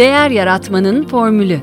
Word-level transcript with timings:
Değer 0.00 0.30
Yaratmanın 0.30 1.06
Formülü 1.06 1.58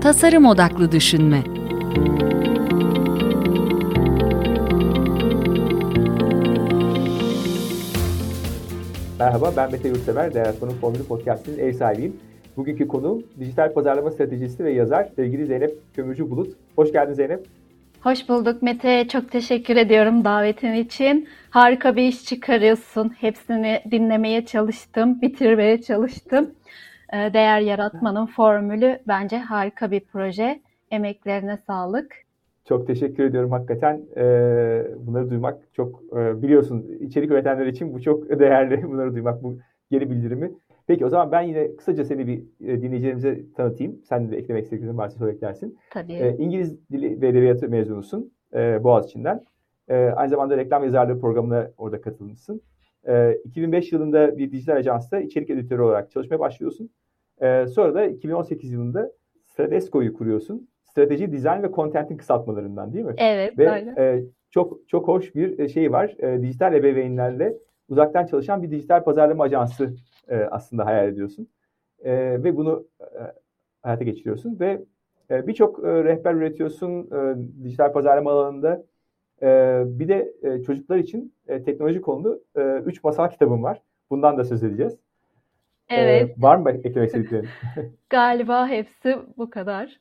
Tasarım 0.00 0.46
Odaklı 0.46 0.92
Düşünme 0.92 1.42
Merhaba, 9.18 9.52
ben 9.56 9.72
Mete 9.72 9.88
Yurtsever, 9.88 10.34
Değer 10.34 10.44
Yaratmanın 10.44 10.74
Formülü 10.74 11.04
Podcast'inin 11.04 11.58
ev 11.58 11.72
sahibiyim. 11.72 12.16
Bugünkü 12.56 12.88
konuğum 12.88 13.22
dijital 13.40 13.72
pazarlama 13.72 14.10
stratejisi 14.10 14.64
ve 14.64 14.72
yazar 14.72 15.08
sevgili 15.16 15.46
Zeynep 15.46 15.74
Kömürcü 15.94 16.30
Bulut. 16.30 16.56
Hoş 16.76 16.92
geldin 16.92 17.14
Zeynep. 17.14 17.46
Hoş 18.02 18.28
bulduk 18.28 18.62
Mete. 18.62 19.08
Çok 19.08 19.30
teşekkür 19.30 19.76
ediyorum 19.76 20.24
davetin 20.24 20.72
için. 20.72 21.28
Harika 21.50 21.96
bir 21.96 22.02
iş 22.02 22.24
çıkarıyorsun. 22.24 23.08
Hepsini 23.08 23.82
dinlemeye 23.90 24.46
çalıştım, 24.46 25.22
bitirmeye 25.22 25.82
çalıştım. 25.82 26.50
Ee, 27.12 27.16
değer 27.34 27.60
yaratmanın 27.60 28.26
formülü 28.26 28.98
bence 29.08 29.38
harika 29.38 29.90
bir 29.90 30.00
proje. 30.00 30.60
Emeklerine 30.90 31.56
sağlık. 31.66 32.14
Çok 32.68 32.86
teşekkür 32.86 33.24
ediyorum 33.24 33.50
hakikaten. 33.52 34.00
Ee, 34.16 34.86
bunları 34.98 35.30
duymak 35.30 35.58
çok 35.72 36.02
e, 36.16 36.42
biliyorsun 36.42 36.86
içerik 37.00 37.30
üretenler 37.30 37.66
için 37.66 37.94
bu 37.94 38.02
çok 38.02 38.30
değerli. 38.40 38.82
Bunları 38.82 39.14
duymak, 39.14 39.42
bu 39.42 39.58
geri 39.90 40.10
bildirimi. 40.10 40.50
Peki 40.88 41.06
o 41.06 41.08
zaman 41.08 41.32
ben 41.32 41.42
yine 41.42 41.76
kısaca 41.76 42.04
seni 42.04 42.26
bir 42.26 42.42
e, 42.68 42.82
dinleyicilerimize 42.82 43.52
tanıtayım. 43.56 44.00
Sen 44.04 44.30
de 44.30 44.36
eklemek 44.36 44.64
istediğin 44.64 44.98
varsa 44.98 45.18
sonra 45.18 45.30
eklersin. 45.30 45.78
Tabii. 45.90 46.12
E, 46.12 46.36
İngiliz 46.38 46.90
Dili 46.90 47.20
ve 47.20 47.28
Edebiyatı 47.28 47.68
mezunusun 47.68 48.32
e, 48.54 48.84
Boğaziçi'nden. 48.84 49.44
E, 49.88 49.96
aynı 49.96 50.30
zamanda 50.30 50.56
reklam 50.56 50.84
yazarlığı 50.84 51.20
programına 51.20 51.70
orada 51.78 52.00
katılmışsın. 52.00 52.60
E, 53.08 53.34
2005 53.44 53.92
yılında 53.92 54.38
bir 54.38 54.52
dijital 54.52 54.76
ajansta 54.76 55.20
içerik 55.20 55.50
editörü 55.50 55.82
olarak 55.82 56.10
çalışmaya 56.10 56.38
başlıyorsun. 56.38 56.90
E, 57.40 57.66
sonra 57.66 57.94
da 57.94 58.04
2018 58.04 58.72
yılında 58.72 59.12
Stratesco'yu 59.46 60.14
kuruyorsun. 60.14 60.68
Strateji, 60.84 61.32
dizayn 61.32 61.62
ve 61.62 61.72
content'in 61.72 62.16
kısaltmalarından 62.16 62.92
değil 62.92 63.04
mi? 63.04 63.14
Evet, 63.18 63.58
ve, 63.58 63.70
aynen. 63.70 63.96
E, 63.96 64.22
çok 64.50 64.88
çok 64.88 65.08
hoş 65.08 65.34
bir 65.34 65.68
şey 65.68 65.92
var. 65.92 66.16
E, 66.18 66.42
dijital 66.42 66.74
ebeveynlerle 66.74 67.54
uzaktan 67.88 68.26
çalışan 68.26 68.62
bir 68.62 68.70
dijital 68.70 69.04
pazarlama 69.04 69.44
ajansı 69.44 69.94
e, 70.28 70.36
aslında 70.36 70.86
hayal 70.86 71.08
ediyorsun. 71.08 71.48
E, 72.04 72.12
ve 72.44 72.56
bunu 72.56 72.86
e, 73.00 73.04
hayata 73.82 74.04
geçiriyorsun 74.04 74.60
ve 74.60 74.80
e, 75.30 75.46
birçok 75.46 75.84
e, 75.84 76.04
rehber 76.04 76.34
üretiyorsun 76.34 77.10
e, 77.12 77.36
dijital 77.64 77.92
pazarlama 77.92 78.32
alanında. 78.32 78.84
E, 79.42 79.82
bir 79.86 80.08
de 80.08 80.32
e, 80.42 80.62
çocuklar 80.62 80.96
için 80.96 81.34
e, 81.48 81.62
teknoloji 81.62 82.00
konulu 82.00 82.42
3 82.56 82.96
e, 82.96 83.00
masal 83.04 83.30
kitabım 83.30 83.62
var. 83.62 83.82
Bundan 84.10 84.38
da 84.38 84.44
söz 84.44 84.64
edeceğiz. 84.64 84.98
Evet. 85.88 86.30
E, 86.38 86.42
var 86.42 86.56
mı 86.56 86.70
eklemek 86.70 87.06
istediklerin? 87.06 87.48
Galiba 88.10 88.68
hepsi 88.68 89.18
bu 89.36 89.50
kadar. 89.50 90.00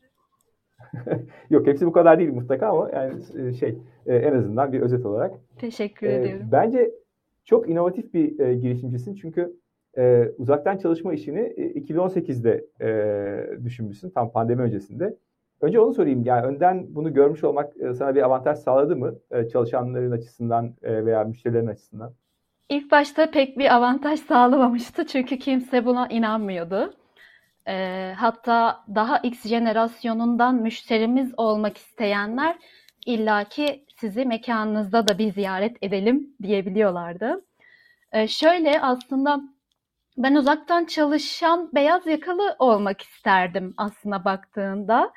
Yok 1.50 1.68
hepsi 1.68 1.86
bu 1.86 1.92
kadar 1.92 2.20
değil 2.20 2.34
mutlaka 2.34 2.68
ama 2.68 2.90
yani 2.94 3.56
şey 3.56 3.78
en 4.06 4.36
azından 4.36 4.74
bir 4.74 4.82
özet 4.82 5.06
olarak. 5.06 5.36
Teşekkür 5.58 6.08
ediyorum. 6.08 6.48
Bence 6.52 6.92
çok 7.46 7.70
inovatif 7.70 8.14
bir 8.14 8.40
e, 8.40 8.56
girişimcisin 8.56 9.16
çünkü 9.16 9.54
e, 9.98 10.32
uzaktan 10.38 10.78
çalışma 10.78 11.14
işini 11.14 11.40
2018'de 11.40 12.66
e, 12.82 13.64
düşünmüşsün 13.66 14.10
tam 14.10 14.32
pandemi 14.32 14.62
öncesinde. 14.62 15.18
Önce 15.62 15.80
onu 15.80 15.94
sorayım 15.94 16.24
yani 16.24 16.46
önden 16.46 16.96
bunu 16.96 17.14
görmüş 17.14 17.44
olmak 17.44 17.74
e, 17.82 17.94
sana 17.94 18.16
bir 18.16 18.22
avantaj 18.22 18.58
sağladı 18.60 18.96
mı 18.96 19.16
e, 19.32 19.48
çalışanların 19.48 20.12
açısından 20.12 20.76
e, 20.84 21.06
veya 21.06 21.24
müşterilerin 21.24 21.68
açısından? 21.68 22.14
İlk 22.70 22.92
başta 22.92 23.32
pek 23.32 23.58
bir 23.58 23.76
avantaj 23.76 24.20
sağlamamıştı 24.20 25.06
çünkü 25.06 25.40
kimse 25.40 25.86
buna 25.86 26.08
inanmıyordu. 26.08 26.94
E, 27.68 28.14
hatta 28.18 28.84
daha 28.96 29.18
X 29.18 29.46
jenerasyonundan 29.46 30.56
müşterimiz 30.56 31.34
olmak 31.38 31.78
isteyenler 31.78 32.56
illaki 33.06 33.86
sizi 33.96 34.26
mekanınızda 34.26 35.08
da 35.08 35.18
bir 35.18 35.32
ziyaret 35.32 35.78
edelim 35.82 36.30
diyebiliyorlardı. 36.44 37.46
E, 38.12 38.28
şöyle 38.28 38.82
aslında 38.82 39.42
ben 40.18 40.36
uzaktan 40.36 40.86
çalışan 40.86 41.70
beyaz 41.76 42.08
yakalı 42.08 42.56
olmak 42.60 43.02
isterdim 43.02 43.74
aslında 43.78 44.26
baktığında. 44.26 45.14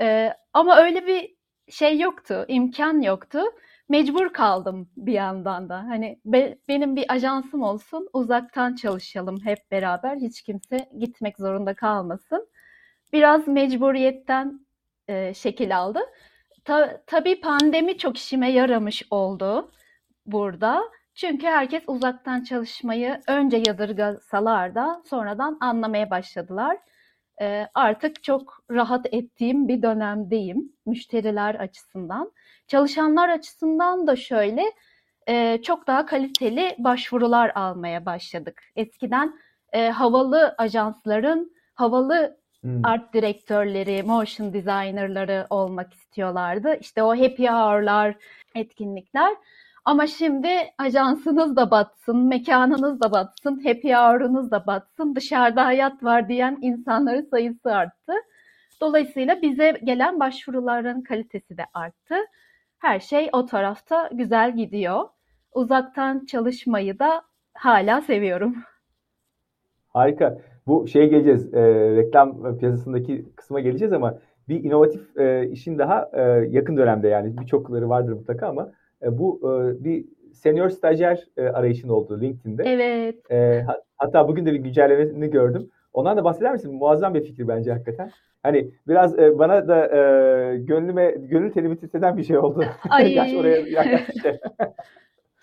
Ee, 0.00 0.34
ama 0.52 0.76
öyle 0.76 1.06
bir 1.06 1.34
şey 1.68 1.98
yoktu, 1.98 2.44
imkan 2.48 3.00
yoktu. 3.02 3.40
Mecbur 3.88 4.32
kaldım 4.32 4.90
bir 4.96 5.12
yandan 5.12 5.68
da. 5.68 5.76
Hani 5.76 6.20
be, 6.24 6.58
benim 6.68 6.96
bir 6.96 7.12
ajansım 7.12 7.62
olsun, 7.62 8.08
uzaktan 8.12 8.74
çalışalım 8.74 9.40
hep 9.44 9.70
beraber. 9.70 10.16
Hiç 10.16 10.42
kimse 10.42 10.88
gitmek 10.98 11.36
zorunda 11.38 11.74
kalmasın. 11.74 12.48
Biraz 13.12 13.48
mecburiyetten 13.48 14.66
e, 15.08 15.34
şekil 15.34 15.78
aldı. 15.78 16.00
Ta, 16.64 17.02
tabii 17.06 17.40
pandemi 17.40 17.98
çok 17.98 18.16
işime 18.18 18.52
yaramış 18.52 19.02
oldu 19.10 19.70
burada. 20.26 20.82
Çünkü 21.20 21.46
herkes 21.46 21.82
uzaktan 21.86 22.44
çalışmayı 22.44 23.20
önce 23.28 23.62
yadırgasalar 23.66 24.74
da 24.74 25.02
sonradan 25.06 25.58
anlamaya 25.60 26.10
başladılar. 26.10 26.78
Ee, 27.40 27.66
artık 27.74 28.22
çok 28.22 28.64
rahat 28.70 29.06
ettiğim 29.12 29.68
bir 29.68 29.82
dönemdeyim 29.82 30.72
müşteriler 30.86 31.54
açısından. 31.54 32.32
Çalışanlar 32.68 33.28
açısından 33.28 34.06
da 34.06 34.16
şöyle 34.16 34.62
e, 35.28 35.62
çok 35.62 35.86
daha 35.86 36.06
kaliteli 36.06 36.76
başvurular 36.78 37.52
almaya 37.54 38.06
başladık. 38.06 38.62
Eskiden 38.76 39.40
e, 39.72 39.88
havalı 39.88 40.54
ajansların 40.58 41.52
havalı 41.74 42.36
hmm. 42.60 42.84
art 42.84 43.14
direktörleri, 43.14 44.02
motion 44.02 44.52
designerları 44.52 45.46
olmak 45.50 45.94
istiyorlardı. 45.94 46.76
İşte 46.80 47.02
o 47.02 47.10
happy 47.10 47.46
hour'lar, 47.46 48.14
etkinlikler. 48.54 49.36
Ama 49.84 50.06
şimdi 50.06 50.48
ajansınız 50.78 51.56
da 51.56 51.70
batsın, 51.70 52.28
mekanınız 52.28 53.00
da 53.00 53.12
batsın, 53.12 53.60
happy 53.64 53.92
hour'unuz 53.92 54.50
da 54.50 54.66
batsın, 54.66 55.14
dışarıda 55.14 55.64
hayat 55.64 56.04
var 56.04 56.28
diyen 56.28 56.58
insanların 56.62 57.22
sayısı 57.30 57.74
arttı. 57.74 58.12
Dolayısıyla 58.80 59.42
bize 59.42 59.70
gelen 59.84 60.20
başvuruların 60.20 61.02
kalitesi 61.02 61.56
de 61.56 61.62
arttı. 61.74 62.14
Her 62.78 63.00
şey 63.00 63.28
o 63.32 63.46
tarafta 63.46 64.10
güzel 64.12 64.56
gidiyor. 64.56 65.08
Uzaktan 65.54 66.24
çalışmayı 66.26 66.98
da 66.98 67.22
hala 67.54 68.00
seviyorum. 68.00 68.54
Harika. 69.88 70.38
Bu 70.66 70.88
şeye 70.88 71.06
geleceğiz, 71.06 71.54
e, 71.54 71.60
reklam 71.96 72.58
piyasasındaki 72.58 73.24
kısma 73.36 73.60
geleceğiz 73.60 73.92
ama 73.92 74.18
bir 74.48 74.64
inovatif 74.64 75.16
e, 75.16 75.48
işin 75.48 75.78
daha 75.78 76.10
e, 76.12 76.22
yakın 76.50 76.76
dönemde 76.76 77.08
yani 77.08 77.38
birçokları 77.38 77.88
vardır 77.88 78.12
mutlaka 78.12 78.48
ama 78.48 78.72
e, 79.02 79.18
bu 79.18 79.40
e, 79.44 79.84
bir 79.84 80.04
senior 80.32 80.68
stajyer 80.68 81.26
e, 81.36 81.42
arayışın 81.42 81.88
oldu 81.88 82.20
LinkedIn'de. 82.20 82.62
Evet. 82.66 83.30
E, 83.30 83.64
hatta 83.96 84.28
bugün 84.28 84.46
de 84.46 84.52
bir 84.52 84.58
güncellemesini 84.58 85.30
gördüm. 85.30 85.70
Ondan 85.92 86.16
da 86.16 86.24
bahseder 86.24 86.52
misin? 86.52 86.74
Muazzam 86.74 87.14
bir 87.14 87.24
fikir 87.24 87.48
bence 87.48 87.72
hakikaten. 87.72 88.10
Hani 88.42 88.70
biraz 88.88 89.18
e, 89.18 89.38
bana 89.38 89.68
da 89.68 89.86
e, 89.86 90.56
gönlüme 90.56 91.10
gönül 91.10 91.52
telimi 91.52 91.76
titreden 91.76 92.16
bir 92.16 92.24
şey 92.24 92.38
oldu. 92.38 92.64
Ay. 92.90 93.14
Yaş 93.14 93.34
oraya 93.34 93.56
yaklaştı. 93.56 94.40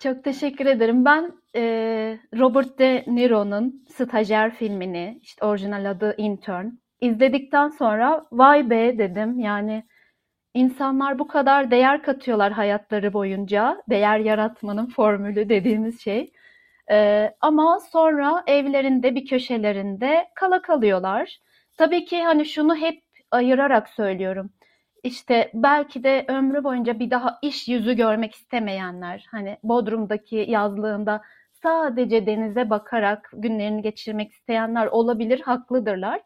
Çok 0.02 0.24
teşekkür 0.24 0.66
ederim. 0.66 1.04
Ben 1.04 1.32
e, 1.56 1.62
Robert 2.38 2.78
De 2.78 3.04
Niro'nun 3.06 3.84
Stajyer 3.88 4.54
filmini, 4.54 5.18
işte 5.22 5.46
orijinal 5.46 5.90
adı 5.90 6.14
Intern, 6.16 6.66
izledikten 7.00 7.68
sonra 7.68 8.26
vay 8.32 8.70
be 8.70 8.98
dedim. 8.98 9.38
Yani 9.38 9.84
İnsanlar 10.58 11.18
bu 11.18 11.28
kadar 11.28 11.70
değer 11.70 12.02
katıyorlar 12.02 12.52
hayatları 12.52 13.12
boyunca. 13.12 13.82
Değer 13.90 14.18
yaratmanın 14.18 14.86
formülü 14.86 15.48
dediğimiz 15.48 16.00
şey. 16.00 16.32
Ee, 16.90 17.34
ama 17.40 17.80
sonra 17.92 18.42
evlerinde 18.46 19.14
bir 19.14 19.26
köşelerinde 19.26 20.28
kala 20.34 20.62
kalıyorlar. 20.62 21.38
Tabii 21.76 22.04
ki 22.04 22.22
hani 22.22 22.46
şunu 22.46 22.76
hep 22.76 23.02
ayırarak 23.30 23.88
söylüyorum. 23.88 24.50
İşte 25.02 25.50
belki 25.54 26.04
de 26.04 26.24
ömrü 26.28 26.64
boyunca 26.64 26.98
bir 26.98 27.10
daha 27.10 27.38
iş 27.42 27.68
yüzü 27.68 27.92
görmek 27.96 28.34
istemeyenler, 28.34 29.26
hani 29.30 29.58
Bodrum'daki 29.62 30.46
yazlığında 30.48 31.22
sadece 31.62 32.26
denize 32.26 32.70
bakarak 32.70 33.30
günlerini 33.32 33.82
geçirmek 33.82 34.32
isteyenler 34.32 34.86
olabilir, 34.86 35.40
haklıdırlar. 35.40 36.20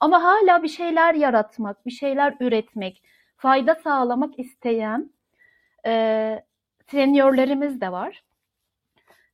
Ama 0.00 0.22
hala 0.24 0.62
bir 0.62 0.68
şeyler 0.68 1.14
yaratmak, 1.14 1.86
bir 1.86 1.90
şeyler 1.90 2.34
üretmek, 2.40 3.02
fayda 3.38 3.74
sağlamak 3.74 4.38
isteyen 4.38 5.10
e, 5.86 6.42
seniorlarımız 6.90 7.80
da 7.80 7.92
var. 7.92 8.22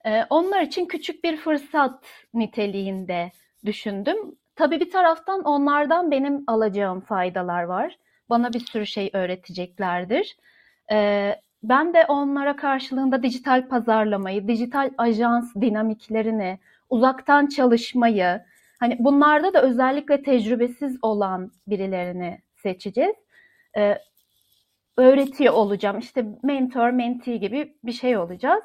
E, 0.06 0.24
onlar 0.30 0.62
için 0.62 0.86
küçük 0.86 1.24
bir 1.24 1.36
fırsat 1.36 2.04
niteliğinde 2.34 3.32
düşündüm. 3.64 4.16
Tabii 4.56 4.80
bir 4.80 4.90
taraftan 4.90 5.42
onlardan 5.42 6.10
benim 6.10 6.44
alacağım 6.46 7.00
faydalar 7.00 7.62
var. 7.62 7.98
Bana 8.30 8.52
bir 8.52 8.60
sürü 8.60 8.86
şey 8.86 9.10
öğreteceklerdir. 9.12 10.36
E, 10.92 11.30
ben 11.62 11.94
de 11.94 12.04
onlara 12.08 12.56
karşılığında 12.56 13.22
dijital 13.22 13.68
pazarlamayı, 13.68 14.48
dijital 14.48 14.90
ajans 14.98 15.54
dinamiklerini, 15.54 16.58
uzaktan 16.90 17.46
çalışmayı, 17.46 18.40
hani 18.80 18.96
bunlarda 18.98 19.54
da 19.54 19.62
özellikle 19.62 20.22
tecrübesiz 20.22 20.98
olan 21.02 21.52
birilerini 21.66 22.38
seçeceğiz. 22.56 23.23
Ee, 23.76 23.98
öğretiyor 24.96 25.54
olacağım. 25.54 25.98
İşte 25.98 26.24
mentor, 26.42 26.90
mentee 26.90 27.36
gibi 27.36 27.76
bir 27.84 27.92
şey 27.92 28.16
olacağız. 28.16 28.64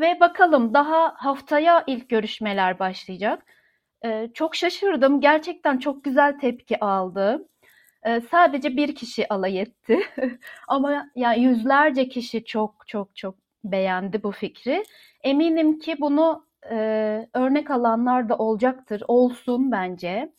Ve 0.00 0.20
bakalım 0.20 0.74
daha 0.74 1.14
haftaya 1.16 1.84
ilk 1.86 2.08
görüşmeler 2.08 2.78
başlayacak. 2.78 3.44
Ee, 4.04 4.30
çok 4.34 4.56
şaşırdım. 4.56 5.20
Gerçekten 5.20 5.78
çok 5.78 6.04
güzel 6.04 6.38
tepki 6.38 6.80
aldı. 6.84 7.48
Ee, 8.06 8.20
sadece 8.20 8.76
bir 8.76 8.94
kişi 8.94 9.28
alay 9.28 9.60
etti. 9.60 10.00
Ama 10.68 11.10
yani 11.16 11.40
yüzlerce 11.42 12.08
kişi 12.08 12.44
çok 12.44 12.88
çok 12.88 13.16
çok 13.16 13.34
beğendi 13.64 14.22
bu 14.22 14.32
fikri. 14.32 14.84
Eminim 15.24 15.78
ki 15.78 15.96
bunu 16.00 16.46
e, 16.70 16.76
örnek 17.34 17.70
alanlar 17.70 18.28
da 18.28 18.38
olacaktır. 18.38 19.02
Olsun 19.08 19.72
bence. 19.72 20.32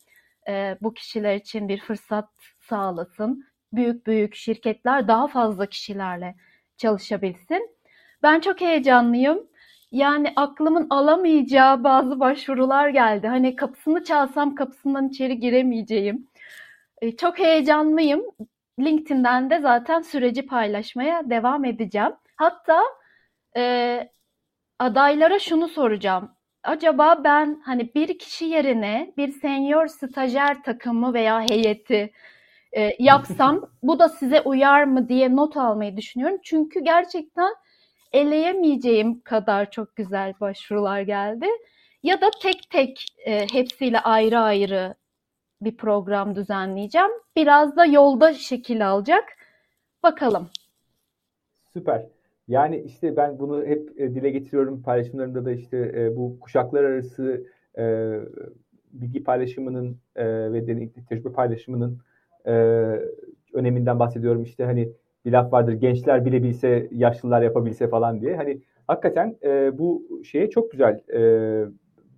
E, 0.48 0.78
bu 0.82 0.94
kişiler 0.94 1.36
için 1.36 1.68
bir 1.68 1.80
fırsat 1.80 2.28
sağlasın. 2.60 3.51
Büyük 3.72 4.06
büyük 4.06 4.34
şirketler 4.34 5.08
daha 5.08 5.28
fazla 5.28 5.66
kişilerle 5.66 6.34
çalışabilsin. 6.76 7.70
Ben 8.22 8.40
çok 8.40 8.60
heyecanlıyım. 8.60 9.46
Yani 9.92 10.32
aklımın 10.36 10.86
alamayacağı 10.90 11.84
bazı 11.84 12.20
başvurular 12.20 12.88
geldi. 12.88 13.28
Hani 13.28 13.56
kapısını 13.56 14.04
çalsam 14.04 14.54
kapısından 14.54 15.08
içeri 15.08 15.40
giremeyeceğim. 15.40 16.28
E, 17.02 17.16
çok 17.16 17.38
heyecanlıyım. 17.38 18.22
LinkedIn'den 18.80 19.50
de 19.50 19.60
zaten 19.60 20.00
süreci 20.00 20.46
paylaşmaya 20.46 21.30
devam 21.30 21.64
edeceğim. 21.64 22.12
Hatta 22.36 22.82
e, 23.56 24.10
adaylara 24.78 25.38
şunu 25.38 25.68
soracağım. 25.68 26.30
Acaba 26.62 27.24
ben 27.24 27.62
hani 27.64 27.94
bir 27.94 28.18
kişi 28.18 28.44
yerine 28.44 29.12
bir 29.16 29.28
senior 29.32 29.86
stajyer 29.86 30.62
takımı 30.62 31.14
veya 31.14 31.40
heyeti 31.40 32.12
e, 32.72 32.96
yapsam 32.98 33.70
bu 33.82 33.98
da 33.98 34.08
size 34.08 34.40
uyar 34.40 34.84
mı 34.84 35.08
diye 35.08 35.36
not 35.36 35.56
almayı 35.56 35.96
düşünüyorum. 35.96 36.38
Çünkü 36.42 36.80
gerçekten 36.80 37.54
eleyemeyeceğim 38.12 39.20
kadar 39.20 39.70
çok 39.70 39.96
güzel 39.96 40.34
başvurular 40.40 41.00
geldi. 41.00 41.46
Ya 42.02 42.20
da 42.20 42.30
tek 42.42 42.70
tek 42.70 43.06
e, 43.26 43.46
hepsiyle 43.52 44.00
ayrı 44.00 44.38
ayrı 44.38 44.94
bir 45.60 45.76
program 45.76 46.34
düzenleyeceğim. 46.34 47.10
Biraz 47.36 47.76
da 47.76 47.84
yolda 47.84 48.34
şekil 48.34 48.90
alacak. 48.90 49.24
Bakalım. 50.02 50.48
Süper. 51.72 52.06
Yani 52.48 52.82
işte 52.86 53.16
ben 53.16 53.38
bunu 53.38 53.64
hep 53.64 54.00
e, 54.00 54.14
dile 54.14 54.30
getiriyorum 54.30 54.82
paylaşımlarımda 54.82 55.44
da 55.44 55.52
işte 55.52 55.92
e, 55.96 56.16
bu 56.16 56.40
kuşaklar 56.40 56.84
arası 56.84 57.46
e, 57.78 58.14
bilgi 58.92 59.24
paylaşımının 59.24 59.98
e, 60.16 60.52
ve 60.52 60.66
deneyim, 60.66 60.92
tecrübe 61.08 61.32
paylaşımının 61.32 61.98
e, 62.46 62.52
öneminden 63.52 63.98
bahsediyorum. 63.98 64.42
İşte 64.42 64.64
hani 64.64 64.92
bir 65.24 65.32
laf 65.32 65.52
vardır 65.52 65.72
gençler 65.72 66.24
bilebilse 66.24 66.88
yaşlılar 66.92 67.42
yapabilse 67.42 67.88
falan 67.88 68.20
diye. 68.20 68.36
Hani 68.36 68.62
hakikaten 68.86 69.36
e, 69.42 69.78
bu 69.78 70.02
şeye 70.24 70.50
çok 70.50 70.70
güzel 70.70 71.00
e, 71.14 71.20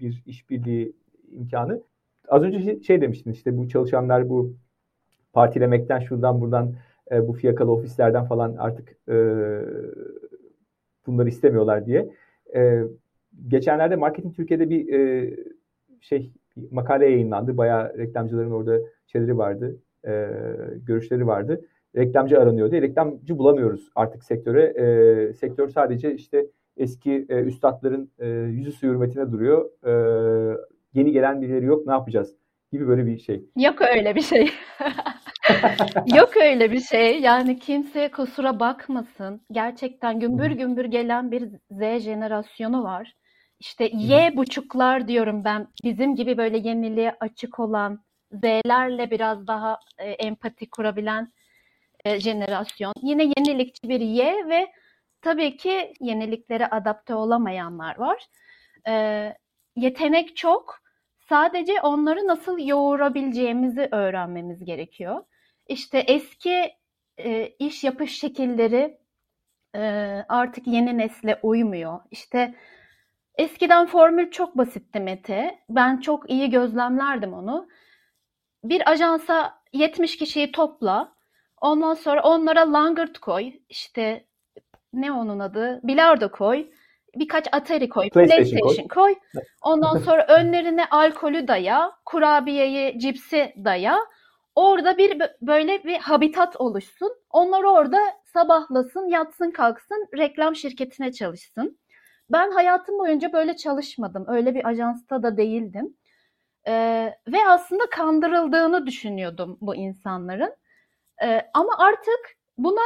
bir 0.00 0.23
işbirliği 0.26 0.93
imkanı. 1.32 1.82
Az 2.29 2.43
önce 2.43 2.62
şey, 2.62 2.82
şey 2.82 3.00
demiştin 3.00 3.32
işte 3.32 3.56
bu 3.56 3.69
çalışanlar 3.69 4.29
bu 4.29 4.55
partilemekten 5.32 6.00
şuradan 6.00 6.41
buradan 6.41 6.75
e, 7.11 7.29
bu 7.29 7.32
fiyakalı 7.32 7.73
ofislerden 7.73 8.25
falan 8.25 8.56
artık 8.56 8.97
e, 9.09 9.15
bunları 11.06 11.29
istemiyorlar 11.29 11.87
diye. 11.87 12.11
E, 12.55 12.82
geçenlerde 13.49 13.97
Marketing 13.97 14.37
Türkiye'de 14.37 14.71
bir 14.71 14.93
e, 14.93 15.31
şey 16.00 16.32
makale 16.71 17.05
yayınlandı. 17.11 17.56
Bayağı 17.56 17.99
reklamcıların 17.99 18.50
orada 18.50 18.81
şeyleri 19.06 19.38
vardı, 19.38 19.76
e, 20.06 20.29
görüşleri 20.87 21.27
vardı. 21.27 21.61
Reklamcı 21.97 22.41
aranıyor 22.41 22.71
diye. 22.71 22.83
Reklamcı 22.83 23.39
bulamıyoruz 23.39 23.91
artık 23.95 24.25
sektöre. 24.25 24.62
E, 24.65 25.33
sektör 25.33 25.69
sadece 25.69 26.15
işte 26.15 26.47
eski 26.77 27.27
e, 27.29 27.35
üstadların 27.41 28.11
e, 28.19 28.27
yüzü 28.29 28.73
su 28.73 28.87
hürmetine 28.87 29.33
duruyor. 29.33 29.71
E, 29.87 29.93
yeni 30.95 31.12
gelen 31.12 31.43
birileri 31.43 31.65
yok 31.65 31.87
ne 31.87 31.93
yapacağız 31.93 32.35
gibi 32.73 32.89
böyle 32.89 33.06
bir 33.06 33.19
şey. 33.19 33.45
Yok 33.56 33.83
öyle 33.83 34.15
bir 34.15 34.21
şey. 34.21 34.51
Yok 36.17 36.37
öyle 36.37 36.73
bir 36.73 36.81
şey. 36.81 37.21
Yani 37.21 37.59
kimse 37.59 38.11
kusura 38.11 38.61
bakmasın. 38.61 39.41
Gerçekten 39.53 40.21
gümbür 40.21 40.50
gümbür 40.50 40.85
gelen 40.85 41.31
bir 41.31 41.49
Z 41.71 42.05
jenerasyonu 42.05 42.85
var. 42.85 43.15
İşte 43.61 43.91
Y 43.93 44.37
buçuklar 44.37 45.09
diyorum 45.09 45.45
ben. 45.45 45.67
Bizim 45.85 46.15
gibi 46.15 46.37
böyle 46.37 46.59
yeniliğe 46.59 47.17
açık 47.21 47.61
olan 47.61 48.05
Z'lerle 48.43 49.11
biraz 49.11 49.47
daha 49.47 49.81
e, 49.99 50.11
empati 50.11 50.71
kurabilen 50.71 51.33
e, 52.05 52.21
jenerasyon. 52.21 52.93
Yine 53.03 53.25
yenilikçi 53.25 53.89
bir 53.89 54.01
Y 54.01 54.49
ve 54.49 54.73
tabii 55.23 55.57
ki 55.57 55.93
yeniliklere 56.01 56.67
adapte 56.67 57.15
olamayanlar 57.15 57.99
var. 57.99 58.27
E, 58.89 59.35
yetenek 59.77 60.37
çok. 60.37 60.85
Sadece 61.29 61.81
onları 61.81 62.27
nasıl 62.27 62.59
yoğurabileceğimizi 62.59 63.89
öğrenmemiz 63.93 64.65
gerekiyor. 64.65 65.25
İşte 65.69 65.99
eski 65.99 66.73
e, 67.19 67.47
iş 67.59 67.85
yapış 67.85 68.19
şekilleri 68.19 68.99
e, 69.77 69.81
artık 70.29 70.67
yeni 70.67 70.99
nesle 70.99 71.41
uymuyor. 71.43 72.01
İşte 72.11 72.55
eskiden 73.39 73.87
formül 73.87 74.31
çok 74.31 74.59
basitti 74.59 75.01
Mete. 75.01 75.59
Ben 75.69 76.01
çok 76.01 76.31
iyi 76.31 76.51
gözlemlerdim 76.51 77.33
onu. 77.33 77.69
Bir 78.64 78.90
ajansa 78.90 79.55
70 79.72 80.16
kişiyi 80.16 80.52
topla. 80.52 81.14
Ondan 81.61 81.94
sonra 81.94 82.22
onlara 82.22 82.72
langırt 82.72 83.19
koy. 83.19 83.52
İşte 83.69 84.25
ne 84.93 85.12
onun 85.12 85.38
adı? 85.38 85.81
Bilardo 85.82 86.31
koy. 86.31 86.66
Birkaç 87.14 87.46
Atari 87.52 87.88
koy. 87.88 88.11
PlayStation, 88.11 88.44
PlayStation 88.44 88.88
koy. 88.88 89.14
koy. 89.14 89.43
Ondan 89.62 89.99
sonra 89.99 90.26
önlerine 90.28 90.84
alkolü 90.90 91.49
daya. 91.49 91.93
Kurabiyeyi, 92.05 92.99
cipsi 92.99 93.55
daya. 93.64 93.99
Orada 94.55 94.99
bir 94.99 95.22
böyle 95.43 95.84
bir 95.84 95.99
habitat 95.99 96.61
oluşsun. 96.61 97.12
Onlar 97.31 97.62
orada 97.62 97.99
sabahlasın, 98.25 99.08
yatsın, 99.08 99.50
kalksın, 99.50 100.08
reklam 100.19 100.56
şirketine 100.56 101.12
çalışsın. 101.12 101.78
Ben 102.30 102.50
hayatım 102.50 102.99
boyunca 102.99 103.33
böyle 103.33 103.56
çalışmadım. 103.56 104.25
Öyle 104.28 104.54
bir 104.54 104.66
ajansta 104.66 105.23
da 105.23 105.37
değildim. 105.37 105.97
Ee, 106.68 107.14
ve 107.28 107.49
aslında 107.49 107.90
kandırıldığını 107.90 108.87
düşünüyordum 108.87 109.59
bu 109.61 109.75
insanların. 109.76 110.56
Ee, 111.23 111.50
ama 111.54 111.73
artık 111.78 112.37
buna 112.59 112.83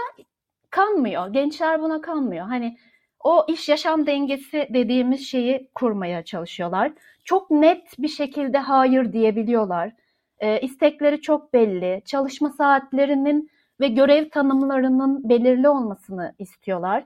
kanmıyor. 0.70 1.28
Gençler 1.32 1.82
buna 1.82 2.00
kanmıyor. 2.00 2.46
Hani 2.46 2.78
o 3.24 3.46
iş 3.48 3.68
yaşam 3.68 4.06
dengesi 4.06 4.68
dediğimiz 4.70 5.28
şeyi 5.28 5.70
kurmaya 5.74 6.24
çalışıyorlar. 6.24 6.92
Çok 7.24 7.50
net 7.50 7.98
bir 7.98 8.08
şekilde 8.08 8.58
hayır 8.58 9.12
diyebiliyorlar. 9.12 9.92
E, 10.38 10.60
istekleri 10.60 11.20
çok 11.20 11.52
belli. 11.52 12.02
Çalışma 12.04 12.50
saatlerinin 12.50 13.50
ve 13.80 13.88
görev 13.88 14.30
tanımlarının 14.30 15.28
belirli 15.28 15.68
olmasını 15.68 16.34
istiyorlar. 16.38 17.04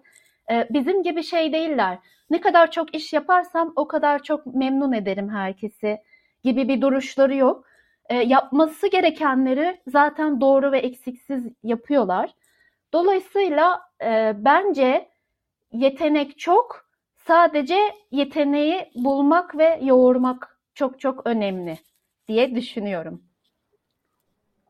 E, 0.50 0.68
bizim 0.70 1.02
gibi 1.02 1.22
şey 1.22 1.52
değiller. 1.52 1.98
Ne 2.30 2.40
kadar 2.40 2.70
çok 2.70 2.94
iş 2.94 3.12
yaparsam 3.12 3.72
o 3.76 3.88
kadar 3.88 4.22
çok 4.22 4.46
memnun 4.46 4.92
ederim 4.92 5.30
herkesi 5.30 5.98
gibi 6.42 6.68
bir 6.68 6.80
duruşları 6.80 7.34
yok. 7.34 7.64
E, 8.08 8.14
yapması 8.14 8.90
gerekenleri 8.90 9.80
zaten 9.88 10.40
doğru 10.40 10.72
ve 10.72 10.78
eksiksiz 10.78 11.46
yapıyorlar. 11.62 12.34
Dolayısıyla 12.92 13.80
e, 14.04 14.36
bence 14.38 15.08
yetenek 15.72 16.38
çok. 16.38 16.92
Sadece 17.16 17.76
yeteneği 18.10 18.90
bulmak 18.94 19.58
ve 19.58 19.78
yoğurmak 19.82 20.58
çok 20.74 21.00
çok 21.00 21.26
önemli 21.26 21.78
diye 22.28 22.54
düşünüyorum. 22.54 23.22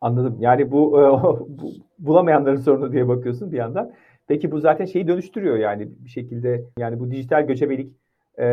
Anladım. 0.00 0.36
Yani 0.40 0.72
bu, 0.72 1.00
e, 1.00 1.02
bu 1.62 1.72
bulamayanların 1.98 2.56
sorunu 2.56 2.92
diye 2.92 3.08
bakıyorsun 3.08 3.52
bir 3.52 3.56
yandan. 3.56 3.92
Peki 4.26 4.50
bu 4.50 4.60
zaten 4.60 4.84
şeyi 4.84 5.08
dönüştürüyor 5.08 5.56
yani 5.56 5.88
bir 5.98 6.10
şekilde 6.10 6.64
yani 6.78 7.00
bu 7.00 7.10
dijital 7.10 7.46
göçebelik 7.46 7.96
e, 8.38 8.46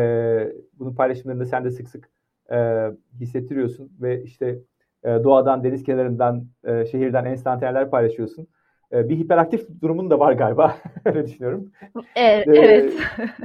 bunun 0.78 0.94
paylaşımlarında 0.94 1.46
sen 1.46 1.64
de 1.64 1.70
sık 1.70 1.88
sık 1.88 2.08
e, 2.52 2.90
hissettiriyorsun 3.20 3.92
ve 4.00 4.22
işte 4.22 4.58
e, 5.04 5.08
doğadan, 5.08 5.64
deniz 5.64 5.82
kenarından, 5.82 6.46
e, 6.64 6.86
şehirden 6.86 7.24
enstantaneler 7.24 7.90
paylaşıyorsun. 7.90 8.46
E, 8.92 9.08
bir 9.08 9.16
hiperaktif 9.18 9.68
durumun 9.82 10.10
da 10.10 10.18
var 10.18 10.32
galiba. 10.32 10.76
Öyle 11.04 11.26
düşünüyorum. 11.26 11.72
Evet. 12.16 12.48
E, 12.48 12.52
evet. 12.52 12.92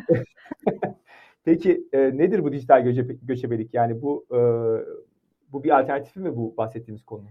Peki 1.46 1.88
e, 1.94 2.18
nedir 2.18 2.44
bu 2.44 2.52
dijital 2.52 2.84
göçe, 2.84 3.02
göçebelik? 3.02 3.74
Yani 3.74 4.02
bu 4.02 4.26
e, 4.32 4.40
bu 5.52 5.64
bir 5.64 5.80
alternatifi 5.80 6.20
mi 6.20 6.36
bu 6.36 6.58
bahsettiğimiz 6.58 7.06
konu? 7.06 7.24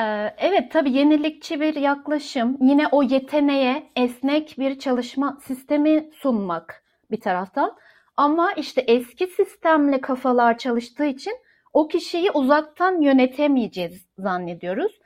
Ee, 0.00 0.34
evet 0.38 0.72
tabii 0.72 0.92
yenilikçi 0.92 1.60
bir 1.60 1.74
yaklaşım. 1.74 2.58
Yine 2.60 2.86
o 2.92 3.02
yeteneğe 3.02 3.90
esnek 3.96 4.54
bir 4.58 4.78
çalışma 4.78 5.38
sistemi 5.42 6.10
sunmak 6.12 6.84
bir 7.10 7.20
taraftan. 7.20 7.76
Ama 8.22 8.52
işte 8.52 8.80
eski 8.80 9.26
sistemle 9.26 10.00
kafalar 10.00 10.58
çalıştığı 10.58 11.04
için 11.04 11.32
o 11.72 11.88
kişiyi 11.88 12.30
uzaktan 12.30 13.00
yönetemeyeceğiz 13.00 14.06
zannediyoruz. 14.18 15.00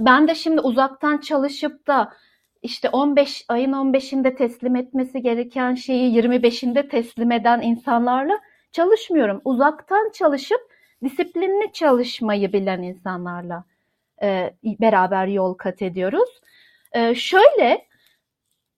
Ben 0.00 0.28
de 0.28 0.34
şimdi 0.34 0.60
uzaktan 0.60 1.18
çalışıp 1.18 1.86
da 1.86 2.12
işte 2.62 2.88
15 2.88 3.44
ayın 3.48 3.72
15'inde 3.72 4.36
teslim 4.36 4.76
etmesi 4.76 5.22
gereken 5.22 5.74
şeyi 5.74 6.22
25'inde 6.22 6.88
teslim 6.88 7.32
eden 7.32 7.60
insanlarla 7.60 8.40
çalışmıyorum. 8.72 9.40
Uzaktan 9.44 10.10
çalışıp 10.14 10.60
disiplinli 11.02 11.72
çalışmayı 11.72 12.52
bilen 12.52 12.82
insanlarla 12.82 13.64
e, 14.22 14.54
beraber 14.64 15.26
yol 15.26 15.54
kat 15.54 15.82
ediyoruz. 15.82 16.40
E, 16.92 17.14
şöyle, 17.14 17.86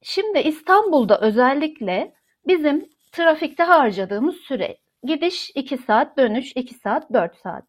şimdi 0.02 0.38
İstanbul'da 0.38 1.20
özellikle 1.20 2.14
bizim 2.46 2.90
trafikte 3.12 3.62
harcadığımız 3.62 4.36
süre 4.36 4.76
gidiş 5.02 5.50
2 5.54 5.78
saat, 5.78 6.16
dönüş 6.18 6.52
2 6.56 6.74
saat, 6.74 7.12
4 7.12 7.36
saat. 7.36 7.64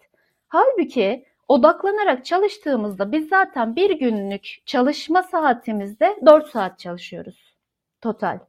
Halbuki 0.48 1.26
odaklanarak 1.48 2.26
çalıştığımızda 2.26 3.12
biz 3.12 3.30
zaten 3.30 3.76
bir 3.76 4.00
günlük 4.00 4.58
çalışma 4.66 5.24
saatimizde 5.24 6.20
4 6.26 6.48
saat 6.48 6.80
çalışıyoruz 6.80 7.52
total. 8.02 8.40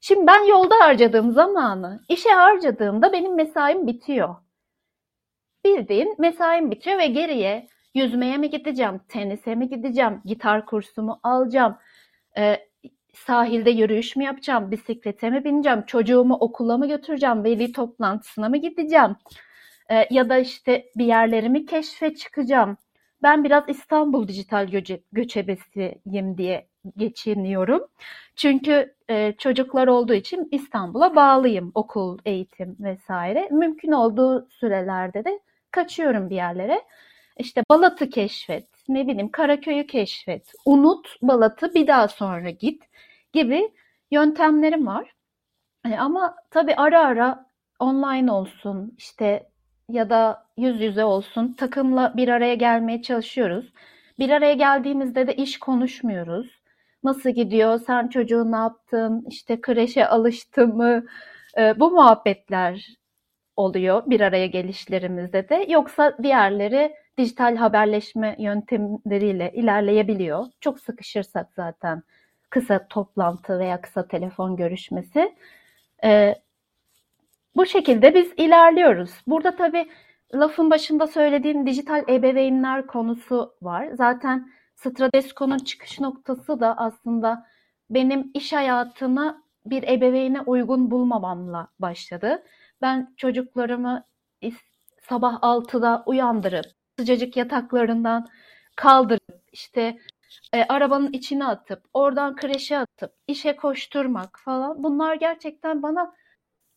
Şimdi 0.00 0.26
ben 0.26 0.48
yolda 0.48 0.74
harcadığım 0.80 1.32
zamanı 1.32 2.00
işe 2.08 2.30
harcadığımda 2.30 3.12
benim 3.12 3.34
mesaim 3.34 3.86
bitiyor. 3.86 4.36
Bildiğin 5.64 6.14
mesaim 6.18 6.70
bitiyor 6.70 6.98
ve 6.98 7.06
geriye 7.06 7.68
yüzmeye 7.94 8.36
mi 8.36 8.50
gideceğim, 8.50 9.00
tenise 9.08 9.54
mi 9.54 9.68
gideceğim, 9.68 10.22
gitar 10.24 10.66
kursumu 10.66 11.20
alacağım, 11.22 11.78
e, 12.38 12.66
sahilde 13.16 13.70
yürüyüş 13.70 14.16
mü 14.16 14.24
yapacağım, 14.24 14.70
bisiklete 14.70 15.30
mi 15.30 15.44
bineceğim, 15.44 15.82
çocuğumu 15.86 16.34
okula 16.34 16.78
mı 16.78 16.88
götüreceğim, 16.88 17.44
veli 17.44 17.72
toplantısına 17.72 18.48
mı 18.48 18.56
gideceğim 18.56 19.16
e, 19.90 20.06
ya 20.10 20.28
da 20.28 20.38
işte 20.38 20.90
bir 20.96 21.04
yerlerimi 21.04 21.66
keşfe 21.66 22.14
çıkacağım. 22.14 22.76
Ben 23.22 23.44
biraz 23.44 23.64
İstanbul 23.68 24.28
dijital 24.28 24.66
göce, 24.66 25.00
göçebesiyim 25.12 26.38
diye 26.38 26.66
geçiniyorum. 26.96 27.86
Çünkü 28.36 28.94
e, 29.10 29.32
çocuklar 29.38 29.86
olduğu 29.86 30.14
için 30.14 30.48
İstanbul'a 30.52 31.16
bağlıyım. 31.16 31.72
Okul, 31.74 32.18
eğitim 32.24 32.76
vesaire. 32.80 33.48
Mümkün 33.50 33.92
olduğu 33.92 34.48
sürelerde 34.50 35.24
de 35.24 35.40
kaçıyorum 35.70 36.30
bir 36.30 36.36
yerlere. 36.36 36.82
İşte 37.38 37.62
Balat'ı 37.70 38.10
keşfet, 38.10 38.66
ne 38.88 39.06
bileyim 39.06 39.30
Karaköy'ü 39.30 39.86
keşfet, 39.86 40.52
unut 40.64 41.16
Balat'ı 41.22 41.74
bir 41.74 41.86
daha 41.86 42.08
sonra 42.08 42.50
git 42.50 42.82
gibi 43.36 43.72
yöntemlerim 44.10 44.86
var. 44.86 45.14
E, 45.86 45.96
ama 45.96 46.36
tabii 46.50 46.74
ara 46.76 47.00
ara 47.06 47.46
online 47.80 48.32
olsun, 48.32 48.94
işte 48.98 49.48
ya 49.90 50.10
da 50.10 50.46
yüz 50.56 50.80
yüze 50.80 51.04
olsun 51.04 51.52
takımla 51.52 52.12
bir 52.16 52.28
araya 52.28 52.54
gelmeye 52.54 53.02
çalışıyoruz. 53.02 53.72
Bir 54.18 54.30
araya 54.30 54.54
geldiğimizde 54.54 55.26
de 55.26 55.34
iş 55.36 55.58
konuşmuyoruz. 55.58 56.60
Nasıl 57.04 57.30
gidiyor? 57.30 57.80
Sen 57.86 58.08
çocuğun 58.08 58.52
ne 58.52 58.56
yaptın? 58.56 59.26
İşte 59.30 59.60
kreşe 59.60 60.08
alıştı 60.08 60.66
mı? 60.68 61.04
E, 61.58 61.80
bu 61.80 61.90
muhabbetler 61.90 62.86
oluyor 63.56 64.02
bir 64.06 64.20
araya 64.20 64.46
gelişlerimizde 64.46 65.48
de. 65.48 65.66
Yoksa 65.68 66.18
diğerleri 66.22 66.94
dijital 67.18 67.56
haberleşme 67.56 68.36
yöntemleriyle 68.38 69.52
ilerleyebiliyor. 69.54 70.46
Çok 70.60 70.80
sıkışırsak 70.80 71.48
zaten 71.56 72.02
kısa 72.50 72.88
toplantı 72.88 73.58
veya 73.58 73.80
kısa 73.80 74.08
telefon 74.08 74.56
görüşmesi. 74.56 75.36
Ee, 76.04 76.34
bu 77.56 77.66
şekilde 77.66 78.14
biz 78.14 78.32
ilerliyoruz. 78.36 79.10
Burada 79.26 79.56
tabii 79.56 79.88
lafın 80.34 80.70
başında 80.70 81.06
söylediğin 81.06 81.66
dijital 81.66 82.04
ebeveynler 82.08 82.86
konusu 82.86 83.54
var. 83.62 83.88
Zaten 83.94 84.52
Stradesco'nun 84.74 85.58
çıkış 85.58 86.00
noktası 86.00 86.60
da 86.60 86.76
aslında 86.76 87.46
benim 87.90 88.30
iş 88.34 88.52
hayatını 88.52 89.42
bir 89.66 89.82
ebeveyne 89.82 90.40
uygun 90.40 90.90
bulmamamla 90.90 91.68
başladı. 91.78 92.42
Ben 92.82 93.14
çocuklarımı 93.16 94.04
sabah 95.08 95.42
6'da 95.42 96.02
uyandırıp 96.06 96.64
sıcacık 96.98 97.36
yataklarından 97.36 98.26
kaldırıp 98.76 99.42
işte 99.52 99.98
e, 100.52 100.64
arabanın 100.64 101.12
içine 101.12 101.44
atıp 101.44 101.82
oradan 101.94 102.36
kreşe 102.36 102.78
atıp 102.78 103.12
işe 103.28 103.56
koşturmak 103.56 104.40
falan 104.44 104.82
bunlar 104.82 105.14
gerçekten 105.14 105.82
bana 105.82 106.12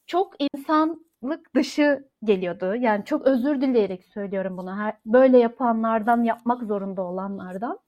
çok 0.08 0.34
insanlık 0.54 1.56
dışı 1.56 2.08
geliyordu. 2.24 2.76
Yani 2.76 3.06
çok 3.06 3.26
özür 3.26 3.62
dileyerek 3.62 4.06
söylüyorum 4.06 4.58
bunu. 4.58 4.78
Her, 4.78 4.94
böyle 5.06 5.38
yapanlardan, 5.38 6.24
yapmak 6.24 6.64
zorunda 6.64 7.02
olanlardan. 7.02 7.80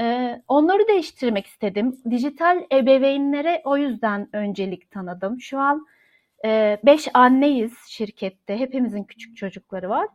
Ee, 0.00 0.42
onları 0.48 0.88
değiştirmek 0.88 1.46
istedim. 1.46 1.96
Dijital 2.10 2.64
ebeveynlere 2.72 3.62
o 3.64 3.76
yüzden 3.76 4.28
öncelik 4.32 4.90
tanıdım. 4.90 5.40
Şu 5.40 5.58
an 5.58 5.86
e, 6.44 6.78
beş 6.84 7.08
anneyiz 7.14 7.72
şirkette. 7.88 8.58
Hepimizin 8.58 9.04
küçük 9.04 9.36
çocukları 9.36 9.88
var. 9.88 10.08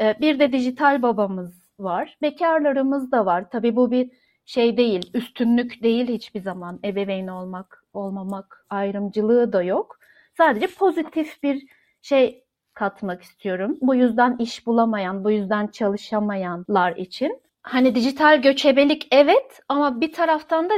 E, 0.00 0.14
bir 0.20 0.38
de 0.38 0.52
dijital 0.52 1.02
babamız 1.02 1.57
var. 1.78 2.18
Bekarlarımız 2.22 3.12
da 3.12 3.26
var. 3.26 3.50
Tabii 3.50 3.76
bu 3.76 3.90
bir 3.90 4.10
şey 4.44 4.76
değil, 4.76 5.10
üstünlük 5.14 5.82
değil 5.82 6.08
hiçbir 6.08 6.40
zaman. 6.40 6.80
Ebeveyn 6.84 7.26
olmak, 7.26 7.84
olmamak 7.92 8.66
ayrımcılığı 8.70 9.52
da 9.52 9.62
yok. 9.62 9.98
Sadece 10.36 10.66
pozitif 10.66 11.42
bir 11.42 11.66
şey 12.02 12.44
katmak 12.74 13.22
istiyorum. 13.22 13.76
Bu 13.82 13.94
yüzden 13.94 14.36
iş 14.38 14.66
bulamayan, 14.66 15.24
bu 15.24 15.30
yüzden 15.30 15.66
çalışamayanlar 15.66 16.96
için. 16.96 17.40
Hani 17.62 17.94
dijital 17.94 18.42
göçebelik 18.42 19.08
evet 19.10 19.60
ama 19.68 20.00
bir 20.00 20.12
taraftan 20.12 20.70
da 20.70 20.74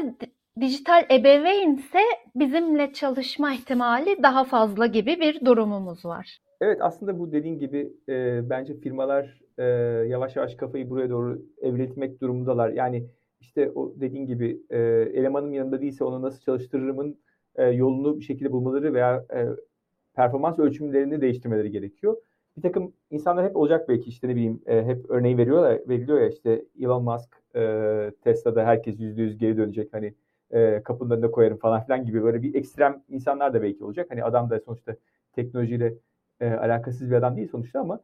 dijital 0.60 1.04
ebeveynse 1.10 1.98
bizimle 2.34 2.92
çalışma 2.92 3.52
ihtimali 3.52 4.22
daha 4.22 4.44
fazla 4.44 4.86
gibi 4.86 5.20
bir 5.20 5.44
durumumuz 5.44 6.04
var. 6.04 6.38
Evet 6.60 6.78
aslında 6.80 7.18
bu 7.18 7.32
dediğin 7.32 7.58
gibi 7.58 7.92
e, 8.08 8.40
bence 8.50 8.74
firmalar 8.74 9.39
e, 9.58 9.64
yavaş 10.08 10.36
yavaş 10.36 10.54
kafayı 10.54 10.90
buraya 10.90 11.10
doğru 11.10 11.42
evrilmek 11.62 12.20
durumundalar. 12.20 12.70
Yani 12.70 13.06
işte 13.40 13.70
o 13.70 13.94
dediğin 14.00 14.26
gibi 14.26 14.60
e, 14.70 14.78
elemanım 15.14 15.52
yanında 15.52 15.80
değilse 15.80 16.04
onu 16.04 16.22
nasıl 16.22 16.40
çalıştırırımın 16.40 17.18
e, 17.56 17.64
yolunu 17.64 18.18
bir 18.18 18.24
şekilde 18.24 18.52
bulmaları 18.52 18.94
veya 18.94 19.24
e, 19.34 19.46
performans 20.14 20.58
ölçümlerini 20.58 21.20
değiştirmeleri 21.20 21.70
gerekiyor. 21.70 22.16
Bir 22.56 22.62
takım 22.62 22.92
insanlar 23.10 23.48
hep 23.48 23.56
olacak 23.56 23.88
belki 23.88 24.08
işte 24.10 24.28
ne 24.28 24.34
bileyim 24.36 24.62
e, 24.66 24.84
hep 24.84 25.10
örneği 25.10 25.38
veriyorlar, 25.38 25.80
veriliyor 25.88 26.20
ya 26.20 26.28
işte 26.28 26.64
Elon 26.80 27.04
Musk 27.04 27.36
e, 27.56 28.12
Tesla'da 28.24 28.64
herkes 28.64 29.00
yüzde 29.00 29.22
yüz 29.22 29.38
geri 29.38 29.56
dönecek 29.56 29.92
hani 29.92 30.14
e, 30.50 30.82
kapının 30.82 31.10
önüne 31.10 31.30
koyarım 31.30 31.58
falan 31.58 31.84
filan 31.84 32.04
gibi 32.04 32.22
böyle 32.22 32.42
bir 32.42 32.54
ekstrem 32.54 33.02
insanlar 33.08 33.54
da 33.54 33.62
belki 33.62 33.84
olacak. 33.84 34.06
Hani 34.10 34.24
adam 34.24 34.50
da 34.50 34.60
sonuçta 34.60 34.96
teknolojiyle 35.32 35.94
e, 36.40 36.50
alakasız 36.50 37.10
bir 37.10 37.16
adam 37.16 37.36
değil 37.36 37.48
sonuçta 37.48 37.80
ama 37.80 38.00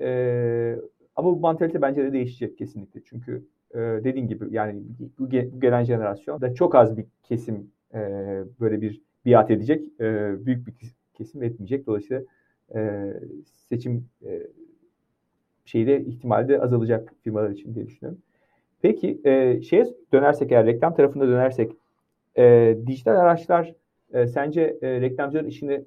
e, 0.00 0.78
ama 1.16 1.30
bu 1.30 1.40
mantalite 1.40 1.82
bence 1.82 2.02
de 2.04 2.12
değişecek 2.12 2.58
kesinlikle. 2.58 3.00
Çünkü 3.04 3.44
e, 3.74 3.78
dediğin 3.78 4.26
gibi 4.28 4.44
yani 4.50 4.82
bu, 5.18 5.28
gelen 5.60 5.84
jenerasyon 5.84 6.40
da 6.40 6.54
çok 6.54 6.74
az 6.74 6.96
bir 6.96 7.06
kesim 7.22 7.70
e, 7.94 8.00
böyle 8.60 8.80
bir 8.80 9.02
biat 9.26 9.50
edecek. 9.50 10.00
E, 10.00 10.36
büyük 10.46 10.66
bir 10.66 10.74
kesim 11.14 11.42
etmeyecek. 11.42 11.86
Dolayısıyla 11.86 12.22
e, 12.74 13.12
seçim 13.68 14.08
e, 14.26 14.42
şeyde 15.64 16.00
ihtimali 16.04 16.60
azalacak 16.60 17.14
firmalar 17.22 17.50
için 17.50 17.74
diye 17.74 17.86
düşünüyorum. 17.86 18.22
Peki 18.82 19.20
e, 19.24 19.62
şeye 19.62 19.86
dönersek 20.12 20.52
eğer 20.52 20.66
reklam 20.66 20.94
tarafında 20.94 21.28
dönersek 21.28 21.72
e, 22.36 22.76
dijital 22.86 23.16
araçlar 23.16 23.74
e, 24.12 24.26
sence 24.26 24.78
e, 24.82 25.00
reklamcıların 25.00 25.48
işini 25.48 25.84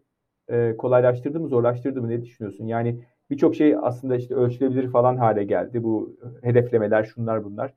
e, 0.49 0.75
kolaylaştırdı 0.77 1.39
mı 1.39 1.47
zorlaştırdı 1.47 2.01
mı 2.01 2.09
ne 2.09 2.21
düşünüyorsun? 2.21 2.65
Yani 2.65 2.99
birçok 3.31 3.55
şey 3.55 3.75
aslında 3.81 4.15
işte 4.15 4.35
ölçülebilir 4.35 4.91
falan 4.91 5.17
hale 5.17 5.43
geldi. 5.43 5.83
Bu 5.83 6.17
hedeflemeler 6.43 7.03
şunlar 7.03 7.43
bunlar. 7.43 7.73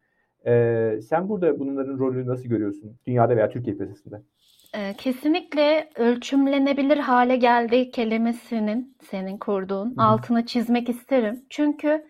E, 0.46 1.00
sen 1.02 1.28
burada 1.28 1.58
bunların 1.58 1.98
rolünü 1.98 2.26
nasıl 2.26 2.48
görüyorsun 2.48 2.96
dünyada 3.06 3.36
veya 3.36 3.48
Türkiye 3.48 3.76
piyasasında? 3.76 4.22
Kesinlikle 4.98 5.90
ölçümlenebilir 5.96 6.96
hale 6.96 7.36
geldi 7.36 7.90
kelimesinin 7.90 8.96
senin 9.10 9.38
kurduğun 9.38 9.86
Hı-hı. 9.86 10.04
altını 10.04 10.46
çizmek 10.46 10.88
isterim. 10.88 11.44
Çünkü 11.50 12.04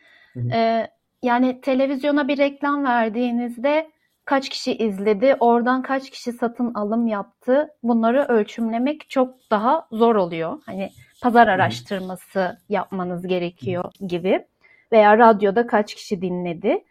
e, 0.52 0.86
yani 1.22 1.60
televizyona 1.60 2.28
bir 2.28 2.38
reklam 2.38 2.84
verdiğinizde 2.84 3.90
kaç 4.24 4.48
kişi 4.48 4.76
izledi, 4.76 5.36
oradan 5.40 5.82
kaç 5.82 6.10
kişi 6.10 6.32
satın 6.32 6.74
alım 6.74 7.06
yaptı 7.06 7.68
bunları 7.82 8.24
ölçümlemek 8.28 9.10
çok 9.10 9.34
daha 9.50 9.86
zor 9.92 10.16
oluyor. 10.16 10.62
Hani 10.66 10.90
pazar 11.24 11.48
araştırması 11.48 12.58
yapmanız 12.68 13.26
gerekiyor 13.26 13.84
gibi 14.08 14.46
veya 14.92 15.18
radyoda 15.18 15.66
kaç 15.66 15.94
kişi 15.94 16.22
dinledi. 16.22 16.84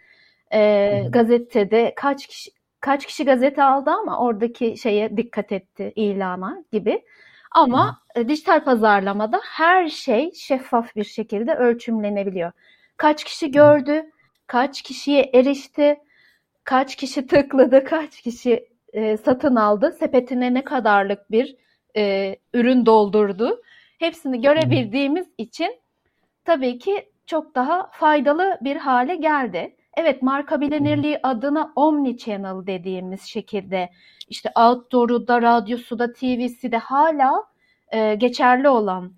e, 0.53 1.03
gazetede 1.09 1.93
kaç 1.95 2.27
kişi 2.27 2.51
kaç 2.79 3.05
kişi 3.05 3.25
gazete 3.25 3.63
aldı 3.63 3.89
ama 3.89 4.19
oradaki 4.19 4.77
şeye 4.77 5.17
dikkat 5.17 5.51
etti 5.51 5.93
ilana 5.95 6.63
gibi. 6.71 7.01
Ama 7.51 7.99
e, 8.15 8.27
dijital 8.27 8.63
pazarlamada 8.63 9.39
her 9.43 9.89
şey 9.89 10.31
şeffaf 10.33 10.95
bir 10.95 11.03
şekilde 11.03 11.55
ölçümlenebiliyor. 11.55 12.51
Kaç 12.97 13.23
kişi 13.23 13.51
gördü, 13.51 14.11
kaç 14.47 14.81
kişiye 14.81 15.29
erişti, 15.33 15.99
kaç 16.63 16.95
kişi 16.95 17.27
tıkladı, 17.27 17.83
kaç 17.83 18.21
kişi 18.21 18.69
e, 18.93 19.17
satın 19.17 19.55
aldı, 19.55 19.95
sepetine 19.99 20.53
ne 20.53 20.63
kadarlık 20.63 21.31
bir 21.31 21.55
e, 21.97 22.35
ürün 22.53 22.85
doldurdu. 22.85 23.61
Hepsini 24.03 24.41
görebildiğimiz 24.41 25.27
için 25.37 25.79
tabii 26.45 26.79
ki 26.79 27.09
çok 27.25 27.55
daha 27.55 27.89
faydalı 27.91 28.57
bir 28.61 28.75
hale 28.75 29.15
geldi. 29.15 29.75
Evet 29.97 30.21
marka 30.21 30.61
bilinirliği 30.61 31.19
adına 31.23 31.73
omni 31.75 32.17
channel 32.17 32.67
dediğimiz 32.67 33.21
şekilde 33.21 33.89
işte 34.29 34.51
outdoor'u 34.55 35.27
da 35.27 35.41
radyosu 35.41 35.99
da 35.99 36.13
TV'si 36.13 36.71
de 36.71 36.77
hala 36.77 37.43
e, 37.91 38.15
geçerli 38.15 38.69
olan 38.69 39.13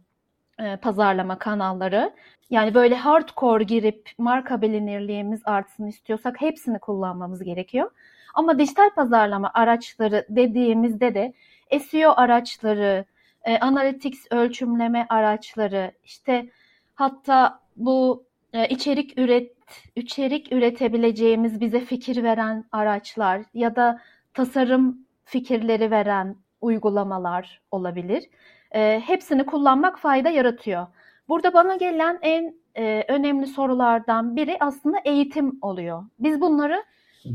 e, 0.60 0.76
pazarlama 0.76 1.38
kanalları. 1.38 2.14
Yani 2.50 2.74
böyle 2.74 2.96
hardcore 2.96 3.64
girip 3.64 4.10
marka 4.18 4.62
bilinirliğimiz 4.62 5.42
artsın 5.46 5.88
istiyorsak 5.88 6.42
hepsini 6.42 6.80
kullanmamız 6.80 7.44
gerekiyor. 7.44 7.92
Ama 8.34 8.60
dijital 8.60 8.90
pazarlama 8.90 9.52
araçları 9.54 10.26
dediğimizde 10.30 11.14
de 11.14 11.34
SEO 11.80 12.14
araçları, 12.18 13.06
e, 13.46 13.60
analytics 13.60 14.26
ölçümleme 14.32 15.06
araçları, 15.10 15.92
işte 16.04 16.50
hatta 16.96 17.60
bu 17.76 18.26
e, 18.54 18.68
içerik 18.68 19.20
üret 19.20 19.56
içerik 19.96 20.52
üretebileceğimiz 20.54 21.62
bize 21.62 21.80
fikir 21.80 22.24
veren 22.24 22.66
araçlar 22.72 23.42
ya 23.54 23.76
da 23.76 24.02
tasarım 24.34 25.00
fikirleri 25.26 25.92
veren 25.92 26.36
uygulamalar 26.62 27.62
olabilir. 27.72 28.30
E, 28.72 29.02
hepsini 29.06 29.46
kullanmak 29.46 30.00
fayda 30.00 30.30
yaratıyor. 30.30 30.88
Burada 31.28 31.54
bana 31.54 31.76
gelen 31.76 32.20
en 32.22 32.56
e, 32.76 33.04
önemli 33.08 33.48
sorulardan 33.48 34.36
biri 34.36 34.58
aslında 34.60 34.98
eğitim 35.06 35.60
oluyor. 35.62 36.04
Biz 36.20 36.42
bunları 36.42 36.84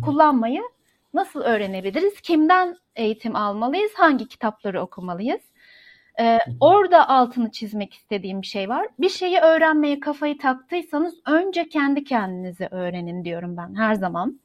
kullanmayı 0.05 0.63
nasıl 1.15 1.41
öğrenebiliriz? 1.41 2.21
Kimden 2.21 2.77
eğitim 2.97 3.37
almalıyız? 3.37 3.93
Hangi 3.95 4.29
kitapları 4.29 4.83
okumalıyız? 4.83 5.41
Ee, 6.21 6.39
orada 6.61 7.09
altını 7.09 7.51
çizmek 7.51 7.95
istediğim 7.95 8.43
bir 8.43 8.47
şey 8.47 8.69
var. 8.69 8.87
Bir 8.99 9.09
şeyi 9.09 9.39
öğrenmeye 9.39 10.01
kafayı 10.01 10.39
taktıysanız 10.39 11.15
önce 11.27 11.69
kendi 11.69 12.05
kendinize 12.05 12.69
öğrenin 12.71 13.25
diyorum 13.25 13.57
ben 13.57 13.75
her 13.75 13.95
zaman. 13.95 14.41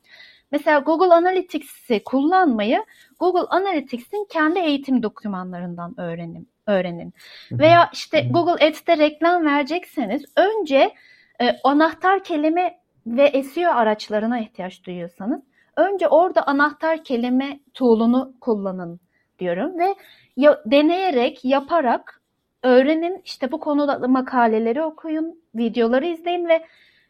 Mesela 0.52 0.80
Google 0.80 1.14
Analytics'i 1.14 2.04
kullanmayı 2.04 2.86
Google 3.20 3.48
Analytics'in 3.50 4.28
kendi 4.30 4.60
eğitim 4.60 5.04
dokümanlarından 5.04 6.00
öğrenin. 6.00 6.50
öğrenin. 6.68 7.14
Veya 7.52 7.90
işte 7.94 8.30
Google 8.32 8.68
Ads'te 8.68 8.98
reklam 8.98 9.46
verecekseniz 9.46 10.26
önce 10.38 10.94
e, 11.42 11.60
anahtar 11.64 12.24
kelime 12.24 12.80
ve 13.08 13.44
SEO 13.44 13.72
araçlarına 13.72 14.40
ihtiyaç 14.40 14.84
duyuyorsanız 14.84 15.42
önce 15.78 16.08
orada 16.08 16.48
anahtar 16.48 17.04
kelime 17.04 17.60
tool'unu 17.74 18.34
kullanın 18.42 19.00
diyorum 19.40 19.80
ve 19.80 19.96
ya, 20.38 20.62
deneyerek, 20.66 21.46
yaparak 21.46 22.22
öğrenin. 22.64 23.22
İşte 23.26 23.52
bu 23.52 23.60
konuda 23.60 24.08
makaleleri 24.08 24.84
okuyun, 24.84 25.40
videoları 25.56 26.06
izleyin 26.06 26.50
ve 26.50 26.66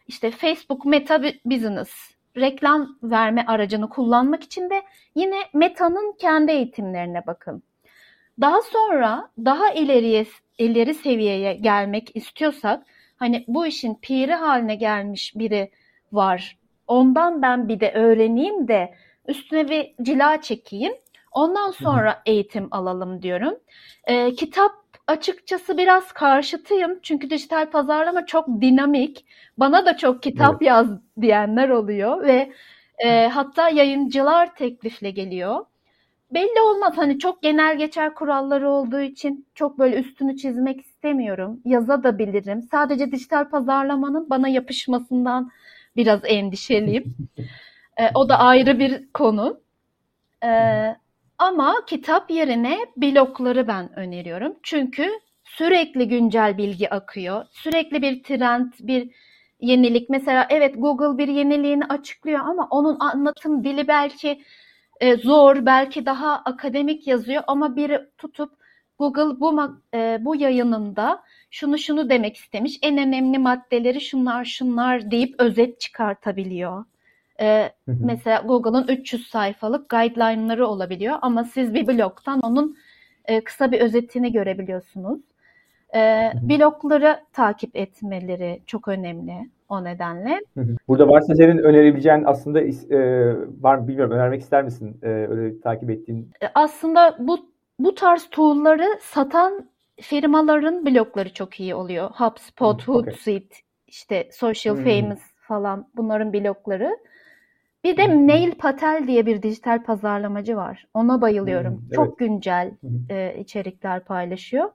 işte 0.08 0.32
Facebook 0.32 0.86
Meta 0.86 1.24
Business 1.46 2.15
reklam 2.38 2.98
verme 3.03 3.46
aracını 3.48 3.89
kullanmak 3.89 4.44
için 4.44 4.70
de 4.70 4.82
yine 5.15 5.38
Meta'nın 5.53 6.15
kendi 6.20 6.51
eğitimlerine 6.51 7.27
bakın. 7.27 7.63
Daha 8.41 8.62
sonra 8.62 9.29
daha 9.38 9.72
ileriye 9.72 10.25
ileri 10.57 10.94
seviyeye 10.94 11.53
gelmek 11.53 12.16
istiyorsak 12.16 12.83
hani 13.18 13.46
bu 13.48 13.66
işin 13.66 13.96
piri 13.96 14.33
haline 14.33 14.75
gelmiş 14.75 15.33
biri 15.35 15.72
var. 16.11 16.57
Ondan 16.88 17.42
ben 17.42 17.68
bir 17.68 17.79
de 17.79 17.92
öğreneyim 17.92 18.68
de 18.68 18.94
üstüne 19.27 19.70
bir 19.70 19.94
cila 20.01 20.42
çekeyim. 20.42 20.94
Ondan 21.35 21.71
sonra 21.71 22.21
eğitim 22.25 22.67
alalım 22.71 23.21
diyorum. 23.21 23.53
E, 24.03 24.35
kitap 24.35 24.71
açıkçası 25.07 25.77
biraz 25.77 26.11
karşıtıyım. 26.11 27.00
Çünkü 27.03 27.29
dijital 27.29 27.71
pazarlama 27.71 28.25
çok 28.25 28.48
dinamik. 28.48 29.25
Bana 29.57 29.85
da 29.85 29.98
çok 29.98 30.24
kitap 30.24 30.51
evet. 30.51 30.61
yaz 30.61 30.87
diyenler 31.21 31.69
oluyor 31.69 32.21
ve 32.21 32.51
e, 33.05 33.27
hatta 33.27 33.69
yayıncılar 33.69 34.55
teklifle 34.55 35.11
geliyor. 35.11 35.65
Belli 36.33 36.61
olmaz 36.61 36.93
hani 36.95 37.19
çok 37.19 37.41
genel 37.41 37.77
geçer 37.77 38.13
kuralları 38.13 38.69
olduğu 38.69 39.01
için 39.01 39.48
çok 39.55 39.79
böyle 39.79 39.95
üstünü 39.95 40.37
çizmek 40.37 40.81
istemiyorum. 40.81 41.61
Yaza 41.65 42.03
da 42.03 42.19
bilirim. 42.19 42.61
Sadece 42.71 43.11
dijital 43.11 43.50
pazarlamanın 43.50 44.29
bana 44.29 44.48
yapışmasından 44.48 45.51
biraz 45.95 46.19
endişeliyim. 46.24 47.15
e, 47.98 48.09
o 48.13 48.29
da 48.29 48.39
ayrı 48.39 48.79
bir 48.79 49.07
konu. 49.13 49.59
E, 50.43 50.50
ama 51.39 51.75
kitap 51.87 52.31
yerine 52.31 52.79
blogları 52.98 53.67
ben 53.67 54.00
öneriyorum. 54.00 54.55
Çünkü 54.63 55.11
sürekli 55.43 56.07
güncel 56.07 56.57
bilgi 56.57 56.89
akıyor. 56.89 57.45
Sürekli 57.51 58.01
bir 58.01 58.24
trend, 58.24 58.74
bir 58.79 59.09
yenilik. 59.61 60.09
Mesela 60.09 60.48
evet 60.50 60.75
Google 60.77 61.17
bir 61.17 61.27
yeniliğini 61.27 61.85
açıklıyor 61.85 62.39
ama 62.39 62.67
onun 62.71 62.98
anlatım 63.00 63.63
dili 63.63 63.87
belki 63.87 64.43
e, 65.01 65.17
zor, 65.17 65.65
belki 65.65 66.05
daha 66.05 66.35
akademik 66.35 67.07
yazıyor 67.07 67.43
ama 67.48 67.75
biri 67.75 68.09
tutup 68.17 68.51
Google 69.00 69.39
bu 69.39 69.79
e, 69.93 70.17
bu 70.21 70.35
yayınında 70.35 71.24
şunu 71.51 71.77
şunu 71.77 72.09
demek 72.09 72.37
istemiş. 72.37 72.79
En 72.81 72.98
önemli 72.98 73.39
maddeleri 73.39 74.01
şunlar 74.01 74.45
şunlar 74.45 75.11
deyip 75.11 75.35
özet 75.39 75.79
çıkartabiliyor. 75.79 76.85
Ee, 77.41 77.69
mesela 77.87 78.41
Google'ın 78.41 78.87
300 78.87 79.27
sayfalık 79.27 79.89
guideline'ları 79.89 80.67
olabiliyor 80.67 81.17
ama 81.21 81.43
siz 81.43 81.74
bir 81.74 81.87
blogdan 81.87 82.39
onun 82.39 82.77
e, 83.25 83.43
kısa 83.43 83.71
bir 83.71 83.81
özetini 83.81 84.31
görebiliyorsunuz. 84.31 85.19
Ee, 85.95 86.31
blogları 86.41 87.19
takip 87.33 87.75
etmeleri 87.75 88.61
çok 88.65 88.87
önemli 88.87 89.50
o 89.69 89.83
nedenle. 89.83 90.41
Burada 90.87 91.09
varsa 91.09 91.35
senin 91.35 91.57
önerebileceğin 91.57 92.24
aslında 92.24 92.61
e, 92.61 93.00
var 93.61 93.75
mı 93.75 93.87
bilmiyorum 93.87 94.13
önermek 94.13 94.41
ister 94.41 94.63
misin 94.63 94.98
e, 95.03 95.07
öyle 95.07 95.61
takip 95.61 95.89
ettiğin? 95.89 96.29
E, 96.41 96.45
aslında 96.55 97.15
bu 97.19 97.37
bu 97.79 97.95
tarz 97.95 98.29
tool'ları 98.31 99.00
satan 99.01 99.69
firmaların 100.01 100.85
blogları 100.85 101.33
çok 101.33 101.59
iyi 101.59 101.75
oluyor. 101.75 102.09
HubSpot, 102.09 102.87
Hootsuite, 102.87 103.45
okay. 103.45 103.59
işte 103.87 104.29
Social 104.31 104.75
hmm. 104.77 104.83
Famous 104.83 105.19
falan 105.35 105.87
bunların 105.95 106.33
blogları. 106.33 106.98
Bir 107.85 107.98
de 107.98 108.27
Neil 108.27 108.51
Patel 108.55 109.03
diye 109.07 109.25
bir 109.25 109.41
dijital 109.41 109.83
pazarlamacı 109.83 110.55
var. 110.55 110.87
Ona 110.93 111.21
bayılıyorum. 111.21 111.81
Evet. 111.81 111.95
Çok 111.95 112.19
güncel 112.19 112.71
e, 113.09 113.35
içerikler 113.39 114.03
paylaşıyor. 114.03 114.69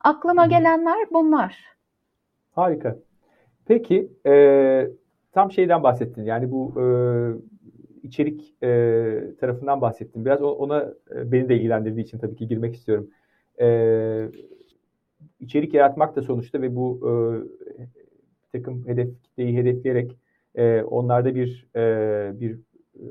Aklıma 0.00 0.46
gelenler 0.46 1.08
bunlar. 1.12 1.64
Harika. 2.52 2.98
Peki 3.66 4.12
e, 4.26 4.90
tam 5.32 5.52
şeyden 5.52 5.82
bahsettin. 5.82 6.24
Yani 6.24 6.50
bu 6.50 6.74
e, 6.80 6.84
içerik 8.02 8.54
e, 8.62 8.68
tarafından 9.40 9.80
bahsettin. 9.80 10.24
Biraz 10.24 10.42
ona 10.42 10.94
e, 11.14 11.32
beni 11.32 11.48
de 11.48 11.56
ilgilendirdiği 11.56 12.04
için 12.04 12.18
tabii 12.18 12.36
ki 12.36 12.48
girmek 12.48 12.74
istiyorum. 12.74 13.10
E, 13.60 14.28
içerik 15.40 15.74
yaratmak 15.74 16.16
da 16.16 16.22
sonuçta 16.22 16.62
ve 16.62 16.76
bu 16.76 17.00
e, 17.08 17.12
takım 18.52 18.86
hedef 18.88 19.22
kitleyi 19.22 19.56
hedefleyerek 19.56 20.16
e, 20.54 20.82
onlarda 20.82 21.34
bir 21.34 21.66
e, 21.76 22.40
bir 22.40 22.58
e, 22.94 23.04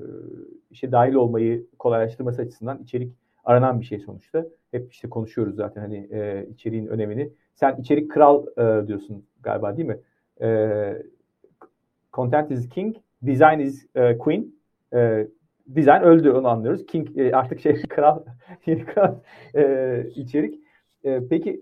işe 0.71 0.91
dahil 0.91 1.13
olmayı 1.13 1.65
kolaylaştırması 1.79 2.41
açısından 2.41 2.83
içerik 2.83 3.13
aranan 3.43 3.79
bir 3.79 3.85
şey 3.85 3.99
sonuçta. 3.99 4.45
Hep 4.71 4.93
işte 4.93 5.09
konuşuyoruz 5.09 5.55
zaten 5.55 5.81
hani 5.81 6.07
e, 6.11 6.47
içeriğin 6.51 6.87
önemini. 6.87 7.31
Sen 7.55 7.77
içerik 7.77 8.11
kral 8.11 8.45
e, 8.57 8.87
diyorsun 8.87 9.25
galiba 9.43 9.77
değil 9.77 9.87
mi? 9.87 9.99
E, 10.41 11.03
content 12.13 12.51
is 12.51 12.69
king, 12.69 12.95
design 13.21 13.59
is 13.59 13.85
e, 13.95 14.17
queen. 14.17 14.53
E, 14.93 15.27
design 15.67 16.01
öldü 16.01 16.31
onu 16.31 16.47
anlıyoruz. 16.47 16.85
King 16.85 17.17
e, 17.17 17.35
artık 17.35 17.59
şey 17.59 17.81
kral, 17.89 18.19
kral 18.85 19.15
e, 19.55 20.05
içerik. 20.15 20.59
E, 21.03 21.27
peki 21.29 21.61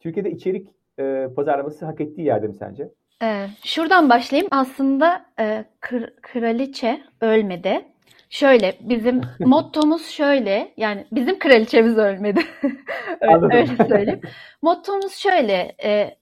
Türkiye'de 0.00 0.30
içerik 0.30 0.74
e, 0.98 1.28
pazarlaması 1.36 1.86
hak 1.86 2.00
ettiği 2.00 2.22
yerde 2.22 2.46
mi 2.46 2.54
sence? 2.54 2.90
Ee, 3.24 3.48
şuradan 3.64 4.10
başlayayım. 4.10 4.48
Aslında 4.50 5.26
e, 5.38 5.64
kır, 5.80 6.10
kraliçe 6.22 7.02
ölmedi. 7.20 7.84
Şöyle 8.30 8.76
bizim 8.80 9.20
mottomuz 9.40 10.06
şöyle 10.06 10.72
yani 10.76 11.06
bizim 11.12 11.38
kraliçemiz 11.38 11.98
ölmedi. 11.98 12.44
öyle, 13.20 13.56
öyle 13.56 13.88
söyleyeyim. 13.88 14.20
Mottomuz 14.62 15.14
şöyle 15.14 15.74
e, 15.84 16.18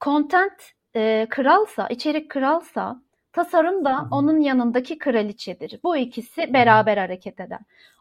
content 0.00 0.72
e, 0.96 1.26
kralsa, 1.30 1.88
içerik 1.88 2.30
kralsa 2.30 3.06
Tasarım 3.36 3.84
da 3.84 4.08
onun 4.10 4.40
yanındaki 4.40 4.98
kraliçedir. 4.98 5.80
Bu 5.84 5.96
ikisi 5.96 6.54
beraber 6.54 6.96
hareket 6.96 7.40
eder. 7.40 7.58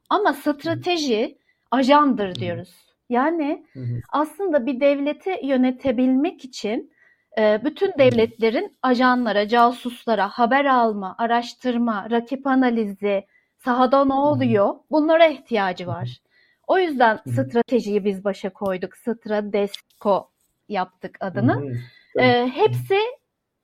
Ama 0.10 0.34
strateji 0.34 1.38
ajandır 1.72 2.36
diyoruz. 2.36 2.96
Yani 3.10 3.66
aslında 4.12 4.66
bir 4.66 4.80
devleti 4.80 5.40
yönetebilmek 5.44 6.46
için 6.46 6.92
bütün 7.38 7.94
devletlerin 7.98 8.78
ajanlara, 8.82 9.48
casuslara 9.48 10.30
haber 10.30 10.66
alma, 10.66 11.16
araştırma, 11.18 12.08
rakip 12.12 12.48
analizi, 12.48 13.26
sahada 13.58 14.06
ne 14.06 14.14
oluyor 14.14 14.76
bunlara 14.92 15.26
ihtiyacı 15.26 15.88
var. 15.88 16.20
O 16.68 16.80
yüzden 16.80 17.20
stratejiyi 17.28 18.06
biz 18.06 18.24
başa 18.24 18.50
koyduk. 18.50 18.98
Stradesko 18.98 20.30
yaptık 20.70 21.18
adını. 21.20 21.74
E, 22.20 22.48
hepsi 22.48 22.98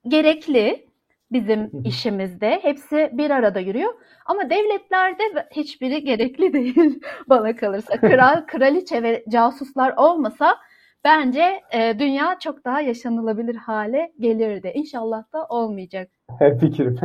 gerekli 0.08 0.88
bizim 1.32 1.72
işimizde. 1.86 2.60
Hepsi 2.62 3.10
bir 3.14 3.30
arada 3.30 3.60
yürüyor. 3.60 3.94
Ama 4.26 4.50
devletlerde 4.50 5.24
hiçbiri 5.52 6.04
gerekli 6.04 6.54
değil 6.54 7.02
bana 7.30 7.56
kalırsa. 7.56 7.98
Kral, 7.98 8.46
kraliçe 8.48 9.04
ve 9.04 9.24
casuslar 9.30 9.94
olmasa 9.98 10.58
bence 11.04 11.62
e, 11.74 12.00
dünya 12.00 12.40
çok 12.40 12.66
daha 12.66 12.82
yaşanılabilir 12.82 13.56
hale 13.56 14.12
gelirdi. 14.20 14.72
İnşallah 14.76 15.34
da 15.34 15.46
olmayacak. 15.46 16.12
Fikrim. 16.60 16.96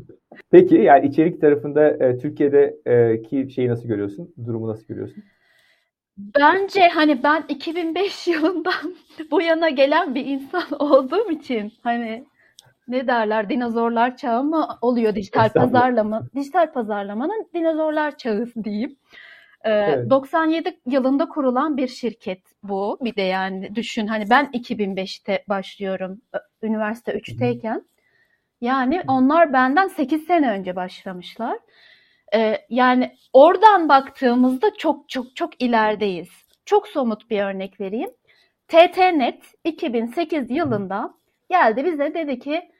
Peki 0.50 0.74
yani 0.74 1.06
içerik 1.06 1.40
tarafında 1.40 1.88
e, 1.88 2.18
Türkiye'deki 2.18 3.50
şeyi 3.50 3.68
nasıl 3.68 3.88
görüyorsun? 3.88 4.34
Durumu 4.46 4.68
nasıl 4.68 4.86
görüyorsun? 4.86 5.24
Bence 6.18 6.88
hani 6.88 7.22
ben 7.22 7.44
2005 7.48 8.26
yılından 8.28 8.94
bu 9.30 9.42
yana 9.42 9.68
gelen 9.68 10.14
bir 10.14 10.26
insan 10.26 10.62
olduğum 10.78 11.30
için 11.30 11.72
hani 11.82 12.24
ne 12.88 13.06
derler 13.06 13.48
dinozorlar 13.48 14.16
çağı 14.16 14.44
mı 14.44 14.68
oluyor 14.80 15.14
dijital 15.14 15.48
pazarlama? 15.52 16.22
Dijital 16.34 16.72
pazarlamanın 16.72 17.46
dinozorlar 17.54 18.18
çağı 18.18 18.46
diyeyim. 18.64 18.96
Ee, 19.66 19.70
evet. 19.70 20.10
97 20.10 20.80
yılında 20.86 21.28
kurulan 21.28 21.76
bir 21.76 21.88
şirket 21.88 22.42
bu. 22.62 22.98
Bir 23.00 23.16
de 23.16 23.22
yani 23.22 23.74
düşün 23.74 24.06
hani 24.06 24.30
ben 24.30 24.46
2005'te 24.46 25.44
başlıyorum 25.48 26.20
üniversite 26.62 27.12
3'teyken. 27.12 27.82
Yani 28.60 29.02
onlar 29.08 29.52
benden 29.52 29.88
8 29.88 30.24
sene 30.24 30.50
önce 30.50 30.76
başlamışlar. 30.76 31.58
Ee, 32.34 32.58
yani 32.70 33.16
oradan 33.32 33.88
baktığımızda 33.88 34.74
çok 34.78 35.08
çok 35.08 35.36
çok 35.36 35.62
ilerideyiz. 35.62 36.28
Çok 36.64 36.88
somut 36.88 37.30
bir 37.30 37.42
örnek 37.42 37.80
vereyim. 37.80 38.10
TTNet 38.68 39.42
2008 39.64 40.50
yılında 40.50 41.14
geldi 41.50 41.84
bize 41.84 42.14
dedi 42.14 42.38
ki 42.38 42.70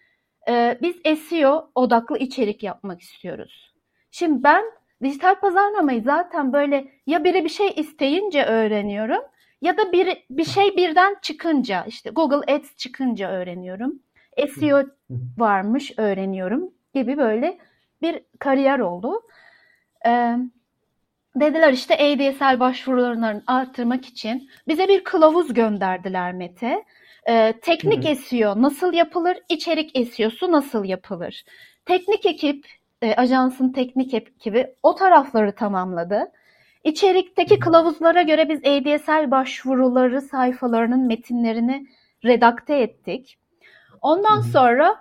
e, 0.48 0.78
biz 0.82 1.18
SEO 1.20 1.70
odaklı 1.74 2.18
içerik 2.18 2.62
yapmak 2.62 3.00
istiyoruz. 3.00 3.74
Şimdi 4.10 4.42
ben 4.42 4.64
dijital 5.02 5.34
pazarlamayı 5.34 6.02
zaten 6.02 6.52
böyle 6.52 6.88
ya 7.06 7.24
biri 7.24 7.44
bir 7.44 7.48
şey 7.48 7.72
isteyince 7.76 8.44
öğreniyorum 8.44 9.22
ya 9.60 9.76
da 9.76 9.92
bir, 9.92 10.24
bir 10.30 10.44
şey 10.44 10.76
birden 10.76 11.16
çıkınca 11.22 11.84
işte 11.84 12.10
Google 12.10 12.54
Ads 12.54 12.76
çıkınca 12.76 13.30
öğreniyorum. 13.30 14.02
SEO 14.54 14.82
varmış 15.38 15.92
öğreniyorum 15.96 16.70
gibi 16.94 17.18
böyle 17.18 17.58
bir 18.02 18.22
kariyer 18.38 18.78
oldu. 18.78 19.22
Ee, 20.06 20.36
dediler 21.36 21.72
işte 21.72 21.94
ADSL 21.94 22.60
başvurularını 22.60 23.42
arttırmak 23.46 24.06
için 24.06 24.50
bize 24.68 24.88
bir 24.88 25.04
kılavuz 25.04 25.54
gönderdiler 25.54 26.32
Mete. 26.32 26.84
Ee, 27.28 27.54
teknik 27.62 28.04
Hı-hı. 28.04 28.16
SEO 28.16 28.62
nasıl 28.62 28.92
yapılır, 28.92 29.38
içerik 29.48 30.08
SEO'su 30.08 30.52
nasıl 30.52 30.84
yapılır? 30.84 31.44
Teknik 31.84 32.26
ekip, 32.26 32.66
e, 33.02 33.14
ajansın 33.14 33.72
teknik 33.72 34.14
ekibi 34.14 34.74
o 34.82 34.94
tarafları 34.94 35.54
tamamladı. 35.54 36.32
İçerikteki 36.84 37.58
kılavuzlara 37.58 38.22
göre 38.22 38.48
biz 38.48 38.58
ADSL 38.58 39.30
başvuruları 39.30 40.20
sayfalarının 40.20 41.06
metinlerini 41.06 41.86
redakte 42.24 42.78
ettik. 42.78 43.38
Ondan 44.02 44.40
sonra 44.40 45.00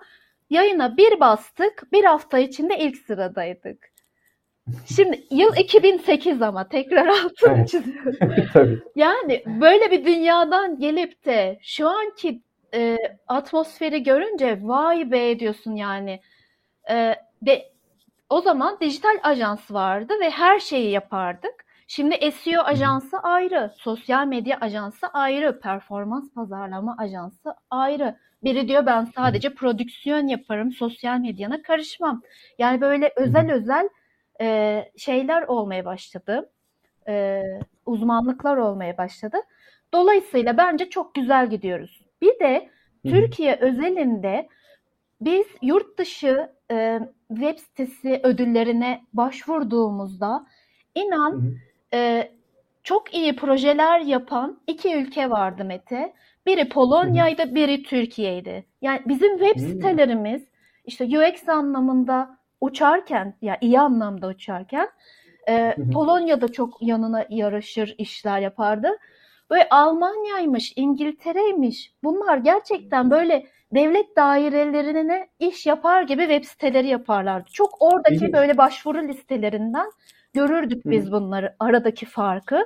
yayına 0.49 0.97
bir 0.97 1.19
bastık, 1.19 1.87
bir 1.91 2.03
hafta 2.03 2.39
içinde 2.39 2.79
ilk 2.79 2.97
sıradaydık. 2.97 3.95
Şimdi 4.95 5.23
yıl 5.31 5.55
2008 5.55 6.41
ama 6.41 6.67
tekrar 6.69 7.07
altını 7.07 7.57
evet. 7.57 7.69
çiziyorum. 7.69 8.47
Tabii. 8.53 8.79
Yani 8.95 9.43
böyle 9.45 9.91
bir 9.91 10.05
dünyadan 10.05 10.79
gelip 10.79 11.25
de 11.25 11.59
şu 11.61 11.89
anki 11.89 12.41
e, 12.73 12.97
atmosferi 13.27 14.03
görünce 14.03 14.59
vay 14.61 15.11
be 15.11 15.39
diyorsun 15.39 15.75
yani. 15.75 16.19
E, 16.89 17.15
de, 17.41 17.74
o 18.29 18.41
zaman 18.41 18.77
dijital 18.81 19.19
ajans 19.23 19.71
vardı 19.71 20.13
ve 20.21 20.29
her 20.29 20.59
şeyi 20.59 20.91
yapardık. 20.91 21.65
Şimdi 21.87 22.31
SEO 22.31 22.61
ajansı 22.61 23.17
ayrı, 23.19 23.71
sosyal 23.77 24.27
medya 24.27 24.57
ajansı 24.61 25.07
ayrı, 25.07 25.59
performans 25.59 26.33
pazarlama 26.33 26.95
ajansı 26.99 27.55
ayrı. 27.69 28.15
Biri 28.43 28.67
diyor 28.67 28.85
ben 28.85 29.05
sadece 29.15 29.53
prodüksiyon 29.53 30.27
yaparım, 30.27 30.71
sosyal 30.71 31.19
medyana 31.19 31.61
karışmam. 31.61 32.21
Yani 32.59 32.81
böyle 32.81 33.13
özel 33.15 33.51
özel 33.51 33.89
e, 34.41 34.91
şeyler 34.97 35.41
olmaya 35.41 35.85
başladı. 35.85 36.49
E, 37.07 37.43
uzmanlıklar 37.85 38.57
olmaya 38.57 38.97
başladı. 38.97 39.37
Dolayısıyla 39.93 40.57
bence 40.57 40.89
çok 40.89 41.15
güzel 41.15 41.49
gidiyoruz. 41.49 42.05
Bir 42.21 42.39
de. 42.39 42.69
Türkiye 43.09 43.55
özelinde 43.55 44.49
biz 45.21 45.45
yurt 45.61 45.97
dışı 45.97 46.49
e, 46.71 46.99
web 47.29 47.57
sitesi 47.57 48.19
ödüllerine 48.23 49.01
başvurduğumuzda 49.13 50.45
inan 50.95 51.57
e, 51.93 52.31
çok 52.83 53.13
iyi 53.13 53.35
projeler 53.35 53.99
yapan 53.99 54.59
iki 54.67 54.95
ülke 54.95 55.29
vardı 55.29 55.65
Mete. 55.65 56.13
Biri 56.45 56.69
Polonya'ydı, 56.69 57.55
biri 57.55 57.83
Türkiye'ydi. 57.83 58.65
Yani 58.81 59.01
bizim 59.05 59.37
web 59.37 59.59
sitelerimiz 59.59 60.43
işte 60.85 61.05
UX 61.05 61.49
anlamında 61.49 62.37
uçarken 62.61 63.25
ya 63.25 63.33
yani 63.41 63.57
iyi 63.61 63.79
anlamda 63.79 64.27
uçarken 64.27 64.89
e, 65.49 65.75
Polonya'da 65.93 66.51
çok 66.51 66.81
yanına 66.81 67.25
yaraşır 67.29 67.95
işler 67.97 68.39
yapardı. 68.39 68.87
Böyle 69.49 69.67
Almanya'ymış, 69.69 70.73
İngiltere'ymiş. 70.75 71.93
Bunlar 72.03 72.37
gerçekten 72.37 73.11
böyle 73.11 73.45
devlet 73.71 74.15
dairelerine 74.15 75.27
iş 75.39 75.65
yapar 75.65 76.01
gibi 76.01 76.21
web 76.21 76.43
siteleri 76.43 76.87
yaparlardı. 76.87 77.49
Çok 77.53 77.81
oradaki 77.81 78.33
böyle 78.33 78.57
başvuru 78.57 79.07
listelerinden 79.07 79.91
görürdük 80.33 80.85
biz 80.85 81.11
bunları 81.11 81.55
aradaki 81.59 82.05
farkı. 82.05 82.65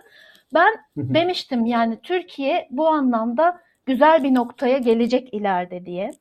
Ben 0.53 0.73
demiştim 0.97 1.65
yani 1.65 2.01
Türkiye 2.01 2.67
bu 2.71 2.87
anlamda 2.87 3.61
güzel 3.85 4.23
bir 4.23 4.33
noktaya 4.33 4.77
gelecek 4.77 5.33
ileride 5.33 5.85
diye. 5.85 6.11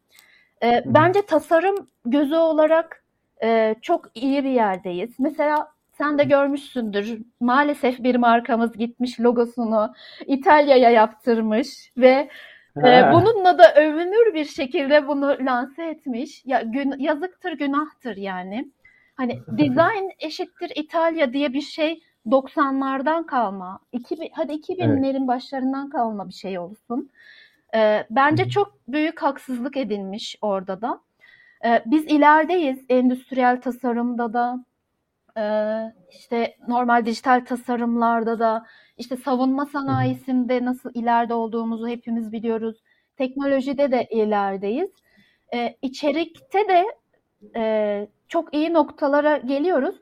E, 0.62 0.82
bence 0.86 1.22
tasarım 1.22 1.88
gözü 2.04 2.34
olarak 2.34 3.04
e, 3.42 3.74
çok 3.82 4.06
iyi 4.14 4.44
bir 4.44 4.50
yerdeyiz. 4.50 5.10
Mesela 5.18 5.68
sen 5.98 6.18
de 6.18 6.24
görmüşsündür. 6.24 7.18
Maalesef 7.40 8.02
bir 8.02 8.16
markamız 8.16 8.72
gitmiş 8.72 9.20
logosunu 9.20 9.94
İtalya'ya 10.26 10.90
yaptırmış 10.90 11.92
ve 11.96 12.28
e, 12.76 13.12
bununla 13.12 13.58
da 13.58 13.74
övünür 13.74 14.34
bir 14.34 14.44
şekilde 14.44 15.08
bunu 15.08 15.36
lanse 15.40 15.84
etmiş. 15.84 16.42
Ya 16.44 16.60
gün, 16.60 16.94
yazıktır, 16.98 17.52
günahtır 17.52 18.16
yani. 18.16 18.70
Hani 19.14 19.40
design 19.48 20.08
eşittir 20.18 20.72
İtalya 20.76 21.32
diye 21.32 21.52
bir 21.52 21.60
şey 21.60 22.02
90'lardan 22.26 23.26
kalma. 23.26 23.80
2000, 23.92 24.30
hadi 24.32 24.52
2000'lerin 24.52 25.18
evet. 25.18 25.28
başlarından 25.28 25.90
kalma 25.90 26.28
bir 26.28 26.34
şey 26.34 26.58
olsun. 26.58 27.10
E, 27.74 28.06
bence 28.10 28.48
çok 28.48 28.74
büyük 28.88 29.22
haksızlık 29.22 29.76
edilmiş 29.76 30.36
orada 30.42 30.80
da. 30.80 31.00
Ee, 31.64 31.82
biz 31.86 32.04
ilerideyiz 32.04 32.78
endüstriyel 32.88 33.60
tasarımda 33.60 34.32
da, 34.32 34.64
işte 36.10 36.56
normal 36.68 37.06
dijital 37.06 37.44
tasarımlarda 37.44 38.38
da, 38.38 38.66
işte 38.96 39.16
savunma 39.16 39.66
sanayisinde 39.66 40.64
nasıl 40.64 40.90
ileride 40.94 41.34
olduğumuzu 41.34 41.88
hepimiz 41.88 42.32
biliyoruz. 42.32 42.76
Teknolojide 43.16 43.92
de 43.92 44.06
ilerideyiz. 44.10 44.90
Ee, 45.54 45.76
içerikte 45.82 46.68
de 46.68 46.84
e, 47.56 48.06
çok 48.28 48.54
iyi 48.54 48.72
noktalara 48.72 49.36
geliyoruz. 49.36 49.96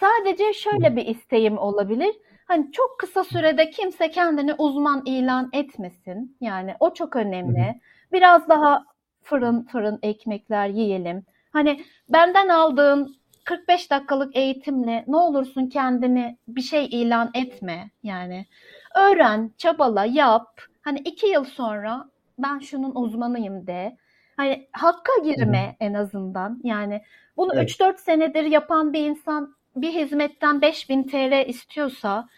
Sadece 0.00 0.52
şöyle 0.52 0.96
bir 0.96 1.06
isteğim 1.06 1.58
olabilir. 1.58 2.14
Hani 2.44 2.72
çok 2.72 2.98
kısa 2.98 3.24
sürede 3.24 3.70
kimse 3.70 4.10
kendini 4.10 4.54
uzman 4.54 5.02
ilan 5.06 5.50
etmesin. 5.52 6.36
Yani 6.40 6.74
o 6.80 6.94
çok 6.94 7.16
önemli. 7.16 7.80
Biraz 8.12 8.48
daha 8.48 8.84
fırın 9.22 9.62
fırın 9.62 9.98
ekmekler 10.02 10.68
yiyelim. 10.68 11.24
Hani 11.52 11.84
benden 12.08 12.48
aldığın 12.48 13.19
45 13.44 13.90
dakikalık 13.90 14.36
eğitimle 14.36 15.04
ne 15.06 15.16
olursun 15.16 15.66
kendini 15.66 16.36
bir 16.48 16.62
şey 16.62 16.86
ilan 16.86 17.30
etme 17.34 17.90
yani. 18.02 18.46
Öğren, 18.94 19.50
çabala, 19.58 20.04
yap. 20.04 20.60
Hani 20.82 20.98
iki 20.98 21.26
yıl 21.26 21.44
sonra 21.44 22.08
ben 22.38 22.58
şunun 22.58 22.94
uzmanıyım 22.94 23.66
de. 23.66 23.96
Hani 24.36 24.68
hakka 24.72 25.12
girme 25.24 25.64
Hı-hı. 25.66 25.74
en 25.80 25.94
azından. 25.94 26.60
Yani 26.64 27.02
bunu 27.36 27.54
evet. 27.54 27.70
3-4 27.70 27.98
senedir 27.98 28.44
yapan 28.44 28.92
bir 28.92 29.06
insan 29.06 29.54
bir 29.76 29.92
hizmetten 29.92 30.60
5000 30.60 31.02
TL 31.02 31.48
istiyorsa 31.48 32.28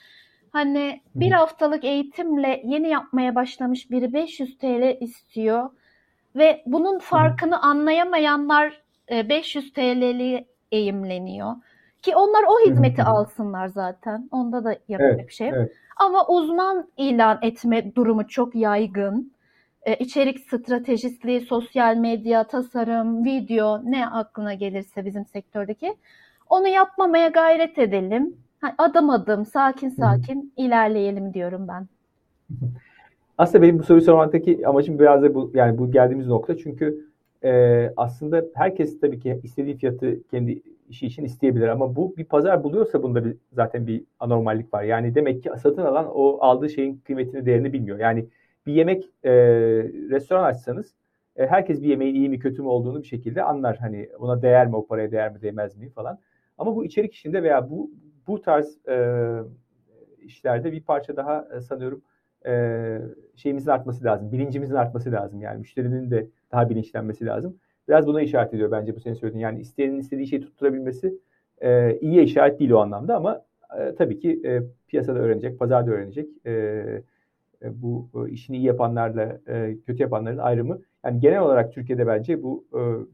hani 0.52 1.02
bir 1.14 1.32
haftalık 1.32 1.84
eğitimle 1.84 2.62
yeni 2.64 2.88
yapmaya 2.88 3.34
başlamış 3.34 3.90
biri 3.90 4.12
500 4.12 4.58
TL 4.58 5.02
istiyor 5.02 5.70
ve 6.36 6.62
bunun 6.66 6.98
farkını 6.98 7.62
anlayamayanlar 7.62 8.82
500 9.10 9.66
e, 9.66 9.72
TL'li 9.72 10.46
eğimleniyor. 10.72 11.52
Ki 12.02 12.16
onlar 12.16 12.44
o 12.48 12.70
hizmeti 12.70 13.02
alsınlar 13.02 13.68
zaten. 13.68 14.28
Onda 14.30 14.64
da 14.64 14.70
yapacak 14.88 15.14
evet, 15.18 15.28
bir 15.28 15.32
şey. 15.32 15.48
Evet. 15.48 15.72
Ama 15.96 16.26
uzman 16.26 16.88
ilan 16.96 17.38
etme 17.42 17.94
durumu 17.94 18.28
çok 18.28 18.54
yaygın. 18.54 19.32
Ee, 19.82 19.94
içerik 19.94 20.40
stratejistliği, 20.40 21.40
sosyal 21.40 21.96
medya, 21.96 22.44
tasarım, 22.44 23.24
video 23.24 23.80
ne 23.84 24.06
aklına 24.06 24.54
gelirse 24.54 25.04
bizim 25.04 25.26
sektördeki 25.26 25.96
onu 26.50 26.68
yapmamaya 26.68 27.28
gayret 27.28 27.78
edelim. 27.78 28.36
Adım 28.78 29.10
adım, 29.10 29.46
sakin 29.46 29.88
sakin 29.88 30.52
ilerleyelim 30.56 31.34
diyorum 31.34 31.68
ben. 31.68 31.86
Aslında 33.38 33.62
benim 33.62 33.78
bu 33.78 33.82
soruyu 33.82 34.04
sormaktaki 34.04 34.66
amacım 34.66 34.98
biraz 34.98 35.22
da 35.22 35.34
bu 35.34 35.50
yani 35.54 35.78
bu 35.78 35.90
geldiğimiz 35.90 36.26
nokta 36.26 36.56
çünkü 36.56 37.11
e, 37.44 37.92
aslında 37.96 38.44
herkes 38.54 39.00
tabii 39.00 39.20
ki 39.20 39.40
istediği 39.42 39.76
fiyatı 39.76 40.22
kendi 40.30 40.62
işi 40.88 41.06
için 41.06 41.24
isteyebilir 41.24 41.68
ama 41.68 41.96
bu 41.96 42.16
bir 42.16 42.24
pazar 42.24 42.64
buluyorsa 42.64 43.02
bunda 43.02 43.24
bir, 43.24 43.36
zaten 43.52 43.86
bir 43.86 44.04
anormallik 44.20 44.74
var. 44.74 44.82
Yani 44.82 45.14
demek 45.14 45.42
ki 45.42 45.50
satın 45.62 45.82
alan 45.82 46.06
o 46.14 46.38
aldığı 46.40 46.70
şeyin 46.70 46.96
kıymetini, 47.04 47.46
değerini 47.46 47.72
bilmiyor. 47.72 47.98
Yani 47.98 48.26
bir 48.66 48.72
yemek 48.72 49.04
e, 49.24 49.32
restoran 50.10 50.44
açsanız 50.44 50.94
e, 51.36 51.46
herkes 51.46 51.82
bir 51.82 51.88
yemeğin 51.88 52.14
iyi 52.14 52.28
mi 52.28 52.38
kötü 52.38 52.62
mü 52.62 52.68
olduğunu 52.68 53.02
bir 53.02 53.06
şekilde 53.06 53.42
anlar. 53.42 53.76
Hani 53.76 54.08
ona 54.18 54.42
değer 54.42 54.66
mi 54.66 54.76
o 54.76 54.86
paraya 54.86 55.12
değer 55.12 55.32
mi 55.32 55.42
değmez 55.42 55.76
mi 55.76 55.90
falan. 55.90 56.18
Ama 56.58 56.76
bu 56.76 56.84
içerik 56.84 57.14
işinde 57.14 57.42
veya 57.42 57.70
bu 57.70 57.90
bu 58.26 58.42
tarz 58.42 58.78
e, 58.88 59.16
işlerde 60.22 60.72
bir 60.72 60.82
parça 60.82 61.16
daha 61.16 61.60
sanıyorum 61.60 62.02
e, 62.46 62.98
şeyimizin 63.36 63.70
artması 63.70 64.04
lazım. 64.04 64.32
Bilincimizin 64.32 64.74
artması 64.74 65.12
lazım. 65.12 65.40
Yani 65.40 65.58
müşterinin 65.58 66.10
de 66.10 66.26
daha 66.52 66.70
bilinçlenmesi 66.70 67.26
lazım. 67.26 67.56
Biraz 67.88 68.06
buna 68.06 68.22
işaret 68.22 68.54
ediyor 68.54 68.70
bence 68.70 68.96
bu 68.96 69.00
senin 69.00 69.14
söylediğin. 69.14 69.42
Yani 69.42 69.60
isteyenin 69.60 69.98
istediği 69.98 70.26
şeyi 70.26 70.42
tutturabilmesi 70.42 71.18
e, 71.60 71.98
iyiye 71.98 72.22
işaret 72.22 72.60
değil 72.60 72.70
o 72.70 72.78
anlamda 72.78 73.16
ama 73.16 73.44
e, 73.78 73.94
tabii 73.94 74.18
ki 74.18 74.40
e, 74.44 74.62
piyasada 74.88 75.18
öğrenecek, 75.18 75.58
pazarda 75.58 75.90
öğrenecek. 75.90 76.28
E, 76.46 76.52
e, 77.62 77.82
bu 77.82 78.08
e, 78.14 78.30
işini 78.30 78.56
iyi 78.56 78.66
yapanlarla 78.66 79.40
e, 79.46 79.76
kötü 79.86 80.02
yapanların 80.02 80.38
ayrımı. 80.38 80.80
Yani 81.04 81.20
genel 81.20 81.40
olarak 81.40 81.72
Türkiye'de 81.72 82.06
bence 82.06 82.42
bu 82.42 82.64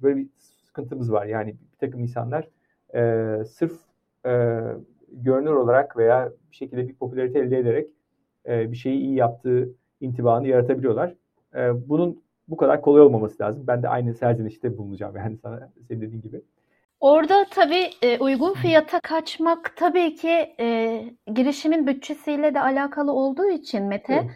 böyle 0.03 0.17
bir 0.17 0.27
sıkıntımız 0.39 1.13
var. 1.13 1.27
Yani 1.27 1.55
bir 1.73 1.79
takım 1.79 2.01
insanlar 2.01 2.49
sırf 3.45 3.73
görünür 5.13 5.51
olarak 5.51 5.97
veya 5.97 6.33
bir 6.51 6.57
şekilde 6.57 6.89
bir 6.89 6.95
popülarite 6.95 7.39
elde 7.39 7.59
ederek 7.59 7.89
bir 8.47 8.77
şeyi 8.77 9.01
iyi 9.01 9.15
yaptığı 9.15 9.69
intibanı 10.01 10.49
yaratabiliyorlar. 10.49 11.15
Bunun 11.89 12.23
bu 12.49 12.57
kadar 12.57 12.83
kolay 12.83 13.03
olmaması 13.03 13.43
lazım. 13.43 13.65
Ben 13.67 13.83
de 13.83 13.89
aynı 13.89 14.15
serzenişte 14.15 14.79
bulunacağım 14.79 15.17
yani 15.17 15.37
sana 15.43 15.71
senin 15.89 16.01
dediğin 16.01 16.23
gibi. 16.23 16.43
Orada 17.01 17.47
tabii 17.51 17.91
e, 18.03 18.19
uygun 18.19 18.55
fiyata 18.55 19.01
kaçmak 19.01 19.77
tabii 19.77 20.15
ki 20.15 20.55
e, 20.61 21.05
girişimin 21.35 21.87
bütçesiyle 21.87 22.55
de 22.55 22.61
alakalı 22.61 23.13
olduğu 23.13 23.51
için 23.51 23.85
Mete 23.85 24.27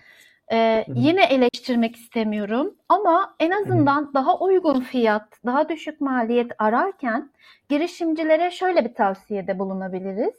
e, 0.53 0.85
yine 0.95 1.25
eleştirmek 1.25 1.97
istemiyorum 1.97 2.75
ama 2.89 3.35
en 3.41 3.51
azından 3.51 4.15
daha 4.15 4.39
uygun 4.39 4.81
fiyat, 4.81 5.29
daha 5.47 5.69
düşük 5.69 6.01
maliyet 6.01 6.53
ararken 6.59 7.31
girişimcilere 7.69 8.51
şöyle 8.51 8.85
bir 8.85 8.95
tavsiyede 8.95 9.59
bulunabiliriz. 9.59 10.35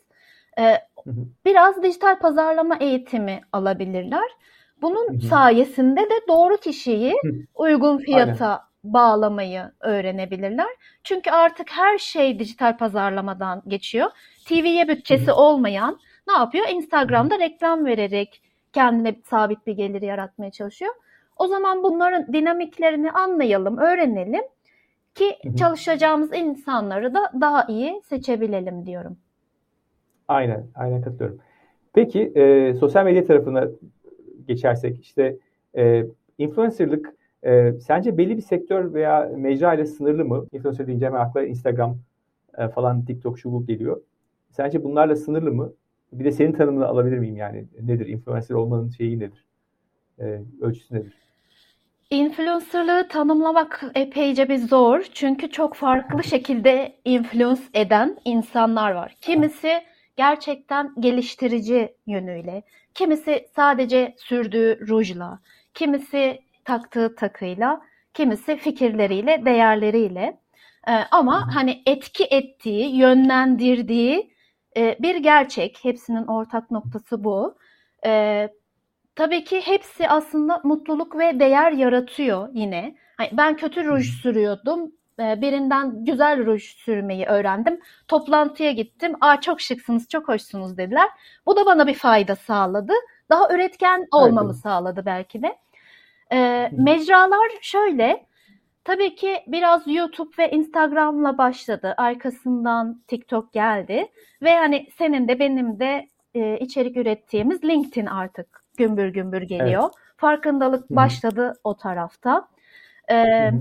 E, 0.59 0.77
biraz 1.45 1.83
dijital 1.83 2.19
pazarlama 2.19 2.77
eğitimi 2.79 3.41
alabilirler. 3.51 4.29
Bunun 4.81 5.07
Hı-hı. 5.07 5.19
sayesinde 5.21 6.01
de 6.01 6.27
doğru 6.27 6.57
kişiyi 6.57 7.13
Hı. 7.23 7.31
uygun 7.55 7.97
fiyata 7.97 8.47
Aynen. 8.47 8.59
bağlamayı 8.83 9.71
öğrenebilirler. 9.79 10.67
Çünkü 11.03 11.31
artık 11.31 11.71
her 11.71 11.97
şey 11.97 12.39
dijital 12.39 12.77
pazarlamadan 12.77 13.61
geçiyor. 13.67 14.09
TV'ye 14.45 14.87
bütçesi 14.87 15.27
Hı-hı. 15.27 15.35
olmayan 15.35 15.99
ne 16.27 16.33
yapıyor? 16.33 16.65
Instagram'da 16.69 17.39
reklam 17.39 17.85
vererek 17.85 18.41
kendine 18.73 19.15
sabit 19.23 19.67
bir 19.67 19.73
gelir 19.73 20.01
yaratmaya 20.01 20.51
çalışıyor. 20.51 20.93
O 21.37 21.47
zaman 21.47 21.83
bunların 21.83 22.33
dinamiklerini 22.33 23.11
anlayalım, 23.11 23.77
öğrenelim 23.77 24.43
ki 25.15 25.37
Hı-hı. 25.43 25.55
çalışacağımız 25.55 26.33
insanları 26.33 27.13
da 27.13 27.31
daha 27.41 27.65
iyi 27.69 28.01
seçebilelim 28.05 28.85
diyorum. 28.85 29.17
Aynen, 30.27 30.67
aynen 30.75 31.01
katılıyorum. 31.01 31.39
Peki 31.93 32.21
e, 32.35 32.73
sosyal 32.73 33.05
medya 33.05 33.25
tarafına 33.27 33.67
geçersek 34.47 35.01
işte 35.01 35.37
e, 35.77 36.05
influencerlık 36.37 37.13
e, 37.43 37.73
sence 37.73 38.17
belli 38.17 38.37
bir 38.37 38.41
sektör 38.41 38.93
veya 38.93 39.31
mecra 39.37 39.73
ile 39.73 39.85
sınırlı 39.85 40.25
mı? 40.25 40.45
Influencer 40.51 40.87
deyince 40.87 41.05
hemen 41.05 41.19
akla 41.19 41.43
Instagram 41.43 41.97
e, 42.57 42.67
falan 42.67 43.05
TikTok 43.05 43.39
şu 43.39 43.51
bu 43.51 43.65
geliyor. 43.65 44.01
Sence 44.51 44.83
bunlarla 44.83 45.15
sınırlı 45.15 45.51
mı? 45.51 45.73
Bir 46.13 46.25
de 46.25 46.31
senin 46.31 46.51
tanımını 46.51 46.87
alabilir 46.87 47.17
miyim 47.17 47.37
yani? 47.37 47.65
Nedir? 47.81 48.07
Influencer 48.07 48.55
olmanın 48.55 48.89
şeyi 48.89 49.19
nedir? 49.19 49.45
E, 50.19 50.41
ölçüsü 50.61 50.95
nedir? 50.95 51.13
Influencerlığı 52.09 53.07
tanımlamak 53.07 53.83
epeyce 53.95 54.49
bir 54.49 54.57
zor. 54.57 55.05
Çünkü 55.13 55.49
çok 55.49 55.75
farklı 55.75 56.23
şekilde 56.23 56.93
influence 57.05 57.61
eden 57.73 58.17
insanlar 58.25 58.91
var. 58.91 59.15
Kimisi 59.21 59.81
gerçekten 60.15 60.93
geliştirici 60.99 61.95
yönüyle, 62.07 62.63
kimisi 62.93 63.45
sadece 63.55 64.15
sürdüğü 64.17 64.87
rujla, 64.87 65.39
kimisi 65.73 66.41
taktığı 66.65 67.15
takıyla, 67.15 67.81
kimisi 68.13 68.57
fikirleriyle, 68.57 69.45
değerleriyle. 69.45 70.39
Ee, 70.87 70.91
ama 71.11 71.55
hani 71.55 71.83
etki 71.85 72.23
ettiği, 72.23 72.95
yönlendirdiği 72.95 74.33
e, 74.77 74.97
bir 74.99 75.15
gerçek. 75.15 75.79
Hepsinin 75.83 76.27
ortak 76.27 76.71
noktası 76.71 77.23
bu. 77.23 77.57
Ee, 78.05 78.49
tabii 79.15 79.43
ki 79.43 79.61
hepsi 79.61 80.09
aslında 80.09 80.61
mutluluk 80.63 81.17
ve 81.17 81.39
değer 81.39 81.71
yaratıyor 81.71 82.49
yine. 82.53 82.95
Hani 83.17 83.29
ben 83.33 83.57
kötü 83.57 83.85
ruj 83.85 84.21
sürüyordum. 84.21 84.91
Ee, 85.19 85.41
birinden 85.41 86.05
güzel 86.05 86.45
ruj 86.45 86.63
sürmeyi 86.63 87.25
öğrendim. 87.25 87.79
Toplantıya 88.07 88.71
gittim. 88.71 89.13
Aa 89.21 89.41
çok 89.41 89.61
şıksınız, 89.61 90.09
çok 90.09 90.27
hoşsunuz 90.27 90.77
dediler. 90.77 91.09
Bu 91.45 91.55
da 91.55 91.65
bana 91.65 91.87
bir 91.87 91.93
fayda 91.93 92.35
sağladı. 92.35 92.93
Daha 93.29 93.53
üretken 93.55 94.07
olmamı 94.11 94.51
evet. 94.51 94.61
sağladı 94.61 95.05
belki 95.05 95.41
de. 95.41 95.57
Ee, 96.31 96.69
mecralar 96.71 97.49
şöyle. 97.61 98.25
Tabii 98.83 99.15
ki 99.15 99.43
biraz 99.47 99.87
YouTube 99.87 100.31
ve 100.39 100.51
Instagram'la 100.51 101.37
başladı. 101.37 101.93
Arkasından 101.97 103.01
TikTok 103.07 103.53
geldi. 103.53 104.07
Ve 104.41 104.55
hani 104.55 104.87
senin 104.97 105.27
de 105.27 105.39
benim 105.39 105.79
de 105.79 106.07
e, 106.33 106.57
içerik 106.57 106.97
ürettiğimiz 106.97 107.63
LinkedIn 107.63 108.05
artık 108.05 108.63
gümbür 108.77 109.07
gümbür 109.07 109.41
geliyor. 109.41 109.83
Evet. 109.83 109.93
Farkındalık 110.17 110.89
Hı-hı. 110.89 110.95
başladı 110.95 111.53
o 111.63 111.77
tarafta. 111.77 112.47
Ee, 113.11 113.51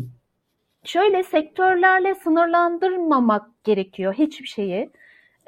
şöyle 0.85 1.23
sektörlerle 1.23 2.15
sınırlandırmamak 2.15 3.65
gerekiyor 3.65 4.15
hiçbir 4.15 4.47
şeyi. 4.47 4.91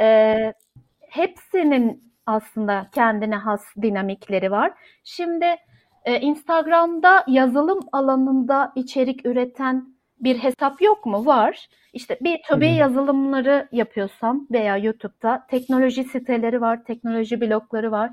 Ee, 0.00 0.52
hepsinin 1.00 2.12
aslında 2.26 2.86
kendine 2.94 3.36
has 3.36 3.62
dinamikleri 3.82 4.50
var. 4.50 4.72
Şimdi 5.04 5.56
e, 6.04 6.20
Instagram'da 6.20 7.24
yazılım 7.28 7.80
alanında 7.92 8.72
içerik 8.76 9.26
üreten 9.26 9.94
bir 10.20 10.38
hesap 10.38 10.82
yok 10.82 11.06
mu? 11.06 11.26
Var. 11.26 11.68
İşte 11.92 12.18
bir 12.20 12.40
tabi 12.46 12.68
yazılımları 12.68 13.68
yapıyorsam 13.72 14.46
veya 14.52 14.76
YouTube'da 14.76 15.46
teknoloji 15.50 16.04
siteleri 16.04 16.60
var, 16.60 16.84
teknoloji 16.84 17.40
blogları 17.40 17.90
var. 17.92 18.10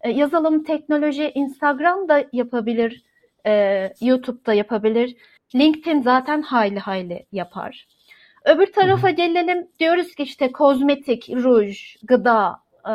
E, 0.00 0.10
yazılım, 0.10 0.64
teknoloji 0.64 1.30
Instagram'da 1.34 2.24
yapabilir, 2.32 3.02
e, 3.46 3.92
YouTube'da 4.00 4.54
yapabilir. 4.54 5.16
LinkedIn 5.54 6.02
zaten 6.02 6.42
hayli 6.42 6.78
hayli 6.78 7.26
yapar. 7.32 7.86
Öbür 8.44 8.72
tarafa 8.72 9.10
gelelim 9.10 9.68
diyoruz 9.78 10.14
ki 10.14 10.22
işte 10.22 10.52
kozmetik, 10.52 11.30
ruj, 11.30 11.96
gıda, 12.02 12.60
e, 12.88 12.92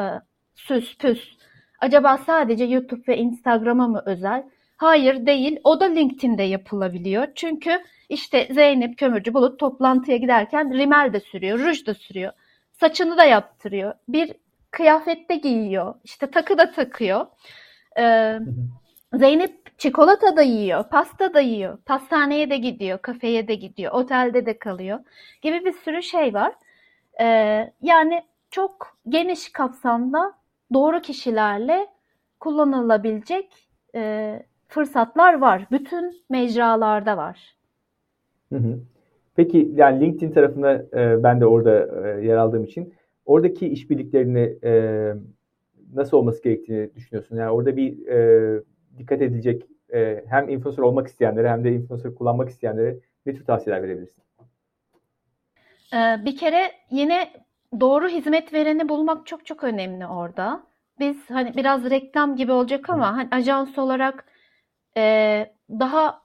süs 0.55 0.97
püs. 0.97 1.37
Acaba 1.79 2.17
sadece 2.17 2.65
YouTube 2.65 3.01
ve 3.07 3.17
Instagram'a 3.17 3.87
mı 3.87 4.03
özel? 4.05 4.43
Hayır 4.77 5.25
değil. 5.25 5.59
O 5.63 5.79
da 5.79 5.85
LinkedIn'de 5.85 6.43
yapılabiliyor. 6.43 7.27
Çünkü 7.35 7.83
işte 8.09 8.47
Zeynep 8.51 8.97
Kömürcü 8.97 9.33
Bulut 9.33 9.59
toplantıya 9.59 10.17
giderken 10.17 10.73
rimel 10.73 11.13
de 11.13 11.19
sürüyor, 11.19 11.59
ruj 11.59 11.85
da 11.85 11.93
sürüyor. 11.93 12.33
Saçını 12.71 13.17
da 13.17 13.23
yaptırıyor. 13.23 13.93
Bir 14.07 14.33
kıyafette 14.71 15.35
giyiyor. 15.35 15.95
İşte 16.03 16.31
takı 16.31 16.57
da 16.57 16.71
takıyor. 16.71 17.25
Ee, 17.99 18.39
Zeynep 19.13 19.79
çikolata 19.79 20.37
da 20.37 20.41
yiyor, 20.41 20.83
pasta 20.83 21.33
da 21.33 21.39
yiyor, 21.39 21.77
pastaneye 21.77 22.49
de 22.49 22.57
gidiyor, 22.57 22.97
kafeye 22.97 23.47
de 23.47 23.55
gidiyor, 23.55 23.91
otelde 23.91 24.45
de 24.45 24.57
kalıyor 24.57 24.99
gibi 25.41 25.65
bir 25.65 25.71
sürü 25.71 26.03
şey 26.03 26.33
var. 26.33 26.53
Ee, 27.21 27.73
yani 27.81 28.21
çok 28.51 28.97
geniş 29.09 29.51
kapsamda 29.51 30.33
doğru 30.73 31.01
kişilerle 31.01 31.87
kullanılabilecek 32.39 33.69
e, 33.95 34.43
fırsatlar 34.67 35.33
var. 35.41 35.67
Bütün 35.71 36.23
mecralarda 36.29 37.17
var. 37.17 37.55
Hı 38.49 38.55
hı. 38.55 38.79
Peki 39.35 39.71
yani 39.75 40.05
LinkedIn 40.05 40.31
tarafında 40.31 40.85
e, 40.93 41.23
ben 41.23 41.41
de 41.41 41.45
orada 41.45 42.07
e, 42.07 42.25
yer 42.25 42.37
aldığım 42.37 42.63
için 42.63 42.93
oradaki 43.25 43.67
işbirliklerini 43.67 44.57
e, 44.63 45.13
nasıl 45.93 46.17
olması 46.17 46.43
gerektiğini 46.43 46.95
düşünüyorsun? 46.95 47.37
Yani 47.37 47.51
orada 47.51 47.77
bir 47.77 48.07
e, 48.07 48.63
dikkat 48.97 49.21
edilecek 49.21 49.63
e, 49.93 50.23
hem 50.29 50.49
influencer 50.49 50.83
olmak 50.83 51.07
isteyenlere 51.07 51.49
hem 51.49 51.63
de 51.63 51.71
influencer 51.71 52.15
kullanmak 52.15 52.49
isteyenlere 52.49 52.97
ne 53.25 53.33
tür 53.33 53.45
tavsiyeler 53.45 53.83
verebilirsin? 53.83 54.23
Ee, 55.93 56.25
bir 56.25 56.37
kere 56.37 56.71
yine 56.91 57.33
doğru 57.79 58.07
hizmet 58.07 58.53
vereni 58.53 58.89
bulmak 58.89 59.27
çok 59.27 59.45
çok 59.45 59.63
önemli 59.63 60.07
orada. 60.07 60.63
Biz 60.99 61.29
hani 61.29 61.55
biraz 61.55 61.89
reklam 61.89 62.35
gibi 62.35 62.51
olacak 62.51 62.89
ama 62.89 63.17
hani 63.17 63.27
ajans 63.31 63.77
olarak 63.77 64.25
e, 64.97 65.45
daha 65.69 66.21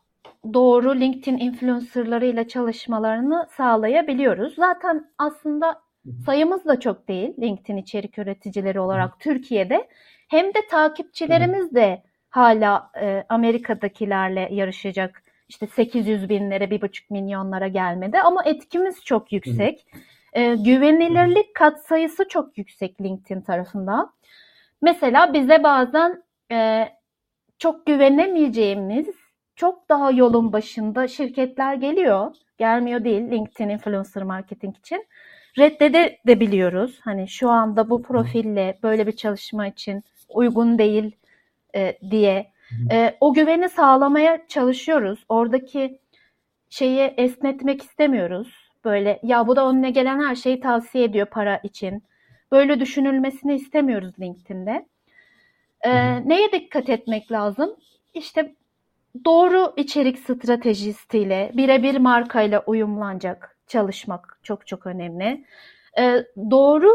doğru 0.54 1.00
LinkedIn 1.00 1.38
influencerlarıyla 1.38 2.48
çalışmalarını 2.48 3.46
sağlayabiliyoruz. 3.56 4.54
Zaten 4.54 5.10
aslında 5.18 5.80
sayımız 6.26 6.64
da 6.64 6.80
çok 6.80 7.08
değil 7.08 7.34
LinkedIn 7.40 7.76
içerik 7.76 8.18
üreticileri 8.18 8.80
olarak 8.80 9.20
Türkiye'de. 9.20 9.88
Hem 10.28 10.46
de 10.46 10.58
takipçilerimiz 10.70 11.74
de 11.74 12.02
hala 12.38 12.90
e, 13.00 13.24
Amerika'dakilerle 13.28 14.48
yarışacak. 14.52 15.22
İşte 15.48 15.66
800 15.66 16.28
binlere, 16.28 16.64
1,5 16.64 17.02
milyonlara 17.10 17.68
gelmedi 17.68 18.18
ama 18.20 18.42
etkimiz 18.44 19.04
çok 19.04 19.32
yüksek. 19.32 19.86
E, 20.32 20.54
güvenilirlik 20.54 21.54
katsayısı 21.54 22.28
çok 22.28 22.58
yüksek 22.58 23.00
LinkedIn 23.00 23.40
tarafından. 23.40 24.12
Mesela 24.82 25.32
bize 25.32 25.62
bazen 25.62 26.22
e, 26.52 26.88
çok 27.58 27.86
güvenemeyeceğimiz, 27.86 29.08
çok 29.56 29.88
daha 29.88 30.10
yolun 30.10 30.52
başında 30.52 31.08
şirketler 31.08 31.74
geliyor. 31.74 32.34
Gelmiyor 32.58 33.04
değil 33.04 33.30
LinkedIn 33.30 33.68
influencer 33.68 34.22
marketing 34.22 34.76
için. 34.76 35.06
Reddedebiliyoruz. 35.58 37.00
Hani 37.00 37.28
şu 37.28 37.50
anda 37.50 37.90
bu 37.90 38.02
profille 38.02 38.78
böyle 38.82 39.06
bir 39.06 39.16
çalışma 39.16 39.66
için 39.66 40.04
uygun 40.28 40.78
değil 40.78 41.16
e, 41.74 41.98
diye. 42.10 42.52
E, 42.90 43.16
o 43.20 43.34
güveni 43.34 43.68
sağlamaya 43.68 44.46
çalışıyoruz. 44.48 45.24
Oradaki 45.28 46.00
şeyi 46.70 47.00
esnetmek 47.00 47.82
istemiyoruz. 47.82 48.68
Böyle 48.84 49.20
ya 49.22 49.46
bu 49.46 49.56
da 49.56 49.68
önüne 49.68 49.90
gelen 49.90 50.20
her 50.20 50.34
şeyi 50.34 50.60
tavsiye 50.60 51.04
ediyor 51.04 51.26
para 51.26 51.56
için. 51.56 52.02
Böyle 52.52 52.80
düşünülmesini 52.80 53.54
istemiyoruz 53.54 54.12
LinkedIn'de. 54.20 54.86
E, 55.82 55.90
neye 56.28 56.52
dikkat 56.52 56.88
etmek 56.88 57.32
lazım? 57.32 57.76
İşte 58.14 58.54
doğru 59.24 59.72
içerik 59.76 60.18
stratejistiyle, 60.18 61.50
birebir 61.54 61.96
markayla 61.96 62.62
uyumlanacak 62.66 63.58
çalışmak 63.66 64.40
çok 64.42 64.66
çok 64.66 64.86
önemli. 64.86 65.44
E, 65.98 66.24
doğru 66.50 66.88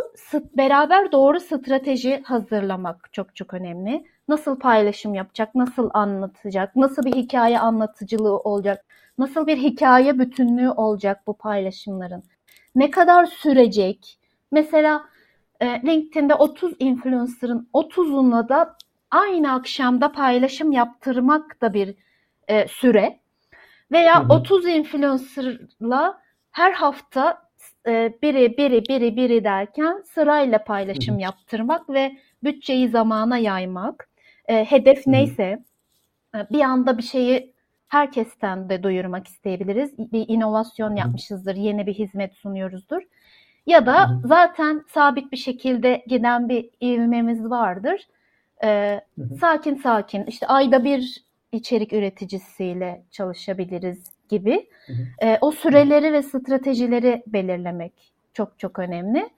beraber 0.58 1.12
doğru 1.12 1.40
strateji 1.40 2.22
hazırlamak 2.26 3.10
çok 3.14 3.36
çok 3.36 3.54
önemli. 3.54 4.06
Nasıl 4.28 4.60
paylaşım 4.60 5.14
yapacak, 5.14 5.56
nasıl 5.56 5.90
anlatacak, 5.94 6.76
nasıl 6.76 7.04
bir 7.04 7.16
hikaye 7.16 7.60
anlatıcılığı 7.60 8.38
olacak, 8.38 8.86
nasıl 9.18 9.48
bir 9.48 9.58
hikaye 9.58 10.20
bütünlüğü 10.20 10.70
olacak 10.70 11.28
bu 11.28 11.38
paylaşımların, 11.38 12.24
ne 12.76 12.92
kadar 12.92 13.26
sürecek. 13.26 14.20
Mesela 14.52 15.04
e, 15.60 15.66
LinkedIn'de 15.66 16.36
30 16.36 16.74
influencer'ın 16.80 17.70
30'una 17.74 18.50
da 18.50 18.78
aynı 19.12 19.54
akşamda 19.54 20.12
paylaşım 20.12 20.72
yaptırmak 20.72 21.62
da 21.62 21.74
bir 21.74 21.96
e, 22.48 22.68
süre. 22.68 23.20
Veya 23.92 24.24
hı 24.24 24.24
hı. 24.24 24.34
30 24.34 24.68
influencer'la 24.68 26.22
her 26.52 26.72
hafta 26.72 27.50
e, 27.88 28.14
biri 28.22 28.58
biri 28.58 28.84
biri 28.90 29.16
biri 29.16 29.44
derken 29.44 30.04
sırayla 30.14 30.64
paylaşım 30.64 31.16
hı 31.16 31.18
hı. 31.18 31.22
yaptırmak 31.22 31.90
ve 31.90 32.18
bütçeyi 32.44 32.90
zamana 32.90 33.38
yaymak. 33.38 34.08
E, 34.48 34.66
hedef 34.66 35.08
neyse 35.08 35.60
bir 36.52 36.62
anda 36.62 36.98
bir 36.98 37.04
şeyi 37.04 37.54
herkesten 37.88 38.70
de 38.70 38.84
duyurmak 38.84 39.28
isteyebiliriz. 39.28 39.98
Bir 39.98 40.26
inovasyon 40.28 40.96
yapmışızdır, 40.96 41.56
yeni 41.56 41.88
bir 41.88 41.94
hizmet 41.94 42.34
sunuyoruzdur. 42.34 43.02
Ya 43.66 43.86
da 43.86 44.22
zaten 44.26 44.84
sabit 44.90 45.32
bir 45.32 45.38
şekilde 45.38 46.04
giden 46.08 46.50
bir 46.50 46.70
ivmemiz 46.82 47.50
vardır. 47.50 48.02
Ee. 48.64 49.02
Sakin 49.40 49.76
sakin 49.76 50.24
işte 50.24 50.48
ayda 50.48 50.84
bir 50.84 51.24
içerik 51.52 51.94
üreticisiyle 51.94 53.04
çalışabiliriz 53.12 54.12
gibi. 54.30 54.70
Ee, 55.22 55.38
o 55.42 55.52
süreleri 55.52 56.14
ve 56.14 56.24
stratejileri 56.24 57.24
belirlemek 57.28 58.14
çok 58.34 58.60
çok 58.60 58.80
önemli. 58.80 59.30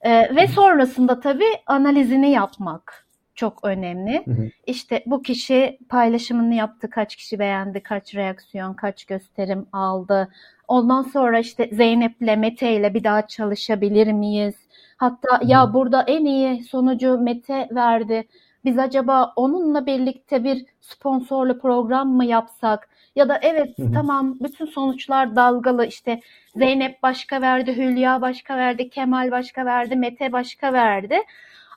Ee, 0.00 0.36
ve 0.36 0.46
sonrasında 0.46 1.20
tabii 1.20 1.52
analizini 1.66 2.30
yapmak 2.30 3.07
çok 3.38 3.64
önemli. 3.64 4.22
Hı 4.26 4.30
hı. 4.30 4.50
İşte 4.66 5.02
bu 5.06 5.22
kişi 5.22 5.78
paylaşımını 5.88 6.54
yaptı, 6.54 6.90
kaç 6.90 7.16
kişi 7.16 7.38
beğendi, 7.38 7.82
kaç 7.82 8.14
reaksiyon, 8.14 8.74
kaç 8.74 9.04
gösterim 9.04 9.66
aldı. 9.72 10.28
Ondan 10.68 11.02
sonra 11.02 11.38
işte 11.38 11.70
Zeynep'le 11.72 12.36
Mete 12.38 12.76
ile 12.76 12.94
bir 12.94 13.04
daha 13.04 13.26
çalışabilir 13.26 14.12
miyiz? 14.12 14.54
Hatta 14.96 15.40
hı. 15.40 15.46
ya 15.46 15.74
burada 15.74 16.02
en 16.02 16.24
iyi 16.24 16.64
sonucu 16.64 17.18
Mete 17.18 17.68
verdi. 17.74 18.28
Biz 18.64 18.78
acaba 18.78 19.32
onunla 19.36 19.86
birlikte 19.86 20.44
bir 20.44 20.64
sponsorlu 20.80 21.58
program 21.58 22.08
mı 22.08 22.24
yapsak? 22.24 22.88
Ya 23.16 23.28
da 23.28 23.38
evet 23.42 23.78
hı 23.78 23.82
hı. 23.82 23.92
tamam 23.92 24.36
bütün 24.40 24.66
sonuçlar 24.66 25.36
dalgalı 25.36 25.86
işte 25.86 26.20
Zeynep 26.56 27.02
başka 27.02 27.40
verdi, 27.40 27.76
Hülya 27.76 28.20
başka 28.22 28.56
verdi, 28.56 28.90
Kemal 28.90 29.30
başka 29.30 29.64
verdi, 29.64 29.96
Mete 29.96 30.32
başka 30.32 30.72
verdi. 30.72 31.18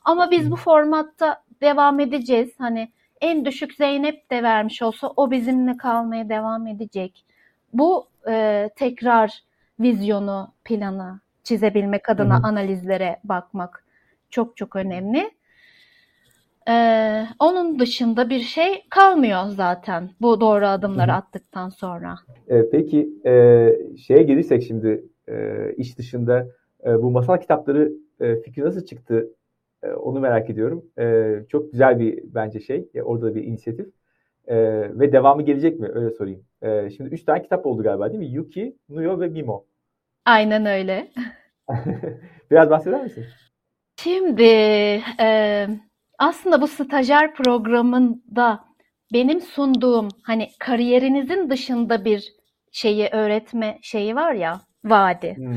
Ama 0.05 0.31
biz 0.31 0.51
bu 0.51 0.55
formatta 0.55 1.43
devam 1.61 1.99
edeceğiz. 1.99 2.51
Hani 2.57 2.91
en 3.21 3.45
düşük 3.45 3.73
Zeynep 3.73 4.31
de 4.31 4.43
vermiş 4.43 4.81
olsa 4.81 5.13
o 5.15 5.31
bizimle 5.31 5.77
kalmaya 5.77 6.29
devam 6.29 6.67
edecek. 6.67 7.25
Bu 7.73 8.07
e, 8.29 8.69
tekrar 8.75 9.43
vizyonu, 9.79 10.53
planı 10.65 11.19
çizebilmek 11.43 12.09
adına 12.09 12.35
Hı-hı. 12.35 12.47
analizlere 12.47 13.19
bakmak 13.23 13.85
çok 14.29 14.57
çok 14.57 14.75
önemli. 14.75 15.31
Ee, 16.69 17.25
onun 17.39 17.79
dışında 17.79 18.29
bir 18.29 18.39
şey 18.39 18.83
kalmıyor 18.89 19.43
zaten 19.47 20.09
bu 20.21 20.41
doğru 20.41 20.67
adımları 20.67 21.11
Hı-hı. 21.11 21.17
attıktan 21.17 21.69
sonra. 21.69 22.15
E, 22.47 22.69
peki 22.69 23.09
e, 23.25 23.31
şeye 23.97 24.23
gelirsek 24.23 24.63
şimdi 24.63 25.03
e, 25.29 25.65
iş 25.77 25.97
dışında 25.97 26.47
e, 26.85 27.01
bu 27.01 27.11
masal 27.11 27.37
kitapları 27.37 27.91
e, 28.19 28.35
fikri 28.41 28.61
nasıl 28.61 28.85
çıktı? 28.85 29.27
E, 29.83 29.87
onu 29.87 30.19
merak 30.19 30.49
ediyorum. 30.49 30.85
E, 30.99 31.35
çok 31.49 31.71
güzel 31.71 31.99
bir 31.99 32.19
bence 32.23 32.59
şey. 32.59 32.89
E, 32.93 33.01
orada 33.01 33.25
da 33.25 33.35
bir 33.35 33.43
inisiyatif. 33.43 33.87
E, 34.47 34.55
ve 34.99 35.11
devamı 35.11 35.41
gelecek 35.41 35.79
mi? 35.79 35.89
Öyle 35.93 36.11
sorayım. 36.11 36.43
E, 36.61 36.89
şimdi 36.89 37.09
üç 37.09 37.23
tane 37.23 37.41
kitap 37.41 37.65
oldu 37.65 37.83
galiba 37.83 38.09
değil 38.09 38.19
mi? 38.19 38.27
Yuki, 38.27 38.77
Nuyo 38.89 39.19
ve 39.19 39.27
Mimo. 39.27 39.65
Aynen 40.25 40.65
öyle. 40.65 41.11
Biraz 42.51 42.69
bahseder 42.69 43.03
misin? 43.03 43.25
Şimdi 43.99 44.43
e, 45.19 45.67
aslında 46.19 46.61
bu 46.61 46.67
stajyer 46.67 47.33
programında 47.33 48.59
benim 49.13 49.41
sunduğum 49.41 50.07
hani 50.23 50.47
kariyerinizin 50.59 51.49
dışında 51.49 52.05
bir 52.05 52.33
şeyi 52.71 53.09
öğretme 53.11 53.79
şeyi 53.81 54.15
var 54.15 54.33
ya 54.33 54.61
vadi. 54.85 55.35
Hmm, 55.37 55.53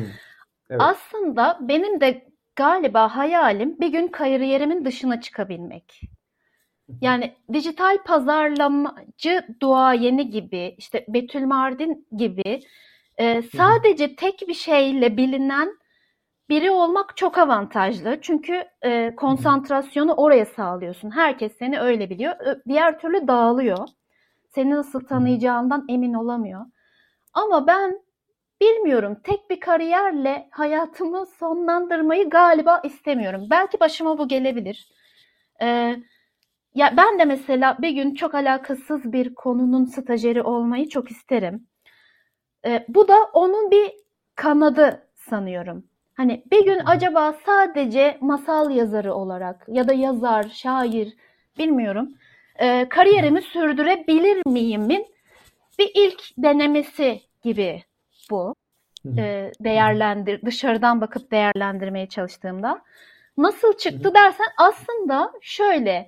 evet. 0.71 0.81
Aslında 0.83 1.59
benim 1.61 2.01
de 2.01 2.34
galiba 2.57 3.17
hayalim 3.17 3.81
bir 3.81 3.89
gün 3.89 4.09
kariyerimin 4.09 4.85
dışına 4.85 5.21
çıkabilmek. 5.21 6.01
Yani 7.01 7.35
dijital 7.53 7.99
pazarlamacı 8.05 9.47
duayeni 9.61 10.31
gibi, 10.31 10.75
işte 10.79 11.05
Betül 11.09 11.45
Mardin 11.45 12.09
gibi 12.17 12.61
e, 13.19 13.43
sadece 13.43 14.17
tek 14.17 14.49
bir 14.49 14.55
şeyle 14.55 15.17
bilinen 15.17 15.79
biri 16.49 16.71
olmak 16.71 17.17
çok 17.17 17.39
avantajlı. 17.39 18.19
Çünkü 18.21 18.65
e, 18.83 19.15
konsantrasyonu 19.17 20.13
oraya 20.15 20.47
sağlıyorsun. 20.47 21.11
Herkes 21.11 21.53
seni 21.59 21.81
öyle 21.81 22.11
biliyor. 22.11 22.35
Diğer 22.69 22.99
türlü 22.99 23.29
dağılıyor. 23.29 23.89
Seni 24.55 24.71
nasıl 24.71 25.01
tanıyacağından 25.01 25.85
emin 25.89 26.15
olamıyor. 26.15 26.67
Ama 27.33 27.67
ben 27.67 28.04
bilmiyorum 28.65 29.17
tek 29.25 29.51
bir 29.51 29.61
kariyerle 29.61 30.49
hayatımı 30.51 31.27
sonlandırmayı 31.27 32.31
galiba 32.31 32.81
istemiyorum. 32.85 33.47
Belki 33.51 33.81
başıma 33.81 34.19
bu 34.19 34.29
gelebilir. 34.29 34.89
Ee, 35.63 35.97
ya 36.75 36.95
ben 36.97 37.19
de 37.19 37.25
mesela 37.25 37.77
bir 37.83 37.91
gün 37.91 38.15
çok 38.15 38.35
alakasız 38.35 39.13
bir 39.13 39.35
konunun 39.35 39.85
stajyeri 39.85 40.43
olmayı 40.43 40.89
çok 40.89 41.11
isterim. 41.11 41.67
E, 42.67 42.85
bu 42.89 43.09
da 43.09 43.25
onun 43.33 43.71
bir 43.71 43.93
kanadı 44.35 45.09
sanıyorum. 45.15 45.85
Hani 46.15 46.45
bir 46.51 46.65
gün 46.65 46.81
acaba 46.87 47.35
sadece 47.47 48.19
masal 48.21 48.71
yazarı 48.71 49.15
olarak 49.15 49.65
ya 49.69 49.89
da 49.89 49.93
yazar, 49.93 50.49
şair 50.49 51.17
bilmiyorum 51.59 52.09
e, 52.57 52.89
kariyerimi 52.89 53.43
sürdürebilir 53.43 54.43
miyimin 54.47 55.07
bir 55.79 55.91
ilk 55.95 56.23
denemesi 56.39 57.21
gibi 57.43 57.83
bu. 58.31 58.55
E, 59.19 59.53
değerlendir 59.61 60.43
dışarıdan 60.43 61.01
bakıp 61.01 61.31
değerlendirmeye 61.31 62.07
çalıştığımda 62.09 62.83
nasıl 63.37 63.77
çıktı 63.77 64.15
dersen 64.15 64.47
aslında 64.57 65.33
şöyle 65.41 66.07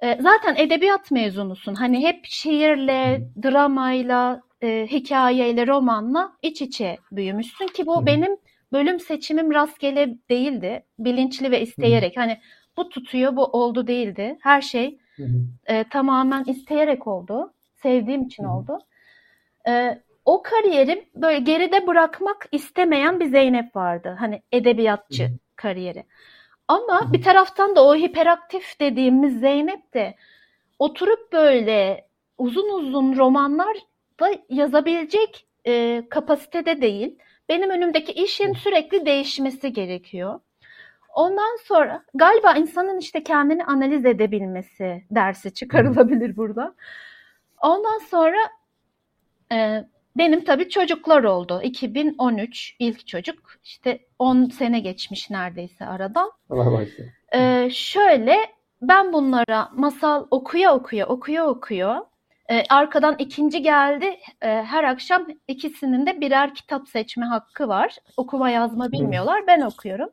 e, 0.00 0.18
zaten 0.22 0.56
edebiyat 0.56 1.10
mezunusun. 1.10 1.74
Hani 1.74 2.06
hep 2.06 2.24
şiirle, 2.24 3.28
dramayla, 3.42 4.42
e, 4.62 4.86
hikayeyle, 4.90 5.66
romanla 5.66 6.32
iç 6.42 6.62
içe 6.62 6.98
büyümüşsün 7.12 7.66
ki 7.66 7.86
bu 7.86 8.06
benim 8.06 8.36
bölüm 8.72 9.00
seçimim 9.00 9.54
rastgele 9.54 10.18
değildi. 10.30 10.82
Bilinçli 10.98 11.50
ve 11.50 11.60
isteyerek. 11.60 12.16
Hani 12.16 12.40
bu 12.76 12.88
tutuyor, 12.88 13.36
bu 13.36 13.44
oldu 13.44 13.86
değildi. 13.86 14.38
Her 14.40 14.60
şey 14.60 14.98
e, 15.66 15.84
tamamen 15.84 16.44
isteyerek 16.44 17.06
oldu. 17.06 17.52
Sevdiğim 17.74 18.22
için 18.22 18.44
oldu. 18.44 18.78
E, 19.68 20.02
o 20.28 20.42
kariyerim 20.42 21.04
böyle 21.14 21.38
geride 21.38 21.86
bırakmak 21.86 22.46
istemeyen 22.52 23.20
bir 23.20 23.26
Zeynep 23.26 23.76
vardı. 23.76 24.16
Hani 24.18 24.42
edebiyatçı 24.52 25.30
kariyeri. 25.56 26.04
Ama 26.68 27.12
bir 27.12 27.22
taraftan 27.22 27.76
da 27.76 27.84
o 27.84 27.96
hiperaktif 27.96 28.80
dediğimiz 28.80 29.40
Zeynep 29.40 29.94
de 29.94 30.14
oturup 30.78 31.32
böyle 31.32 32.08
uzun 32.38 32.78
uzun 32.78 33.16
romanlar 33.16 33.76
da 34.20 34.30
yazabilecek 34.48 35.46
e, 35.66 36.02
kapasitede 36.10 36.82
değil. 36.82 37.18
Benim 37.48 37.70
önümdeki 37.70 38.12
işin 38.12 38.52
sürekli 38.52 39.06
değişmesi 39.06 39.72
gerekiyor. 39.72 40.40
Ondan 41.14 41.56
sonra 41.64 42.04
galiba 42.14 42.52
insanın 42.52 42.98
işte 42.98 43.22
kendini 43.22 43.64
analiz 43.64 44.04
edebilmesi 44.06 45.04
dersi 45.10 45.54
çıkarılabilir 45.54 46.36
burada. 46.36 46.74
Ondan 47.62 47.98
sonra 47.98 48.38
e, 49.52 49.84
benim 50.18 50.44
tabii 50.44 50.68
çocuklar 50.68 51.24
oldu. 51.24 51.60
2013 51.62 52.76
ilk 52.78 53.06
çocuk. 53.06 53.38
İşte 53.64 53.98
10 54.18 54.44
sene 54.44 54.80
geçmiş 54.80 55.30
neredeyse 55.30 55.86
aradan. 55.86 56.30
Allah. 56.50 56.84
Ee, 57.34 57.68
şöyle 57.72 58.36
ben 58.82 59.12
bunlara 59.12 59.68
masal 59.72 60.26
okuya 60.30 60.74
okuya 60.74 61.06
okuya 61.06 61.46
okuyor. 61.46 61.96
Ee, 62.50 62.64
arkadan 62.70 63.16
ikinci 63.18 63.62
geldi. 63.62 64.18
Ee, 64.42 64.48
her 64.48 64.84
akşam 64.84 65.26
ikisinin 65.48 66.06
de 66.06 66.20
birer 66.20 66.54
kitap 66.54 66.88
seçme 66.88 67.26
hakkı 67.26 67.68
var. 67.68 67.96
Okuma 68.16 68.50
yazma 68.50 68.92
bilmiyorlar. 68.92 69.46
Ben 69.46 69.60
okuyorum. 69.60 70.08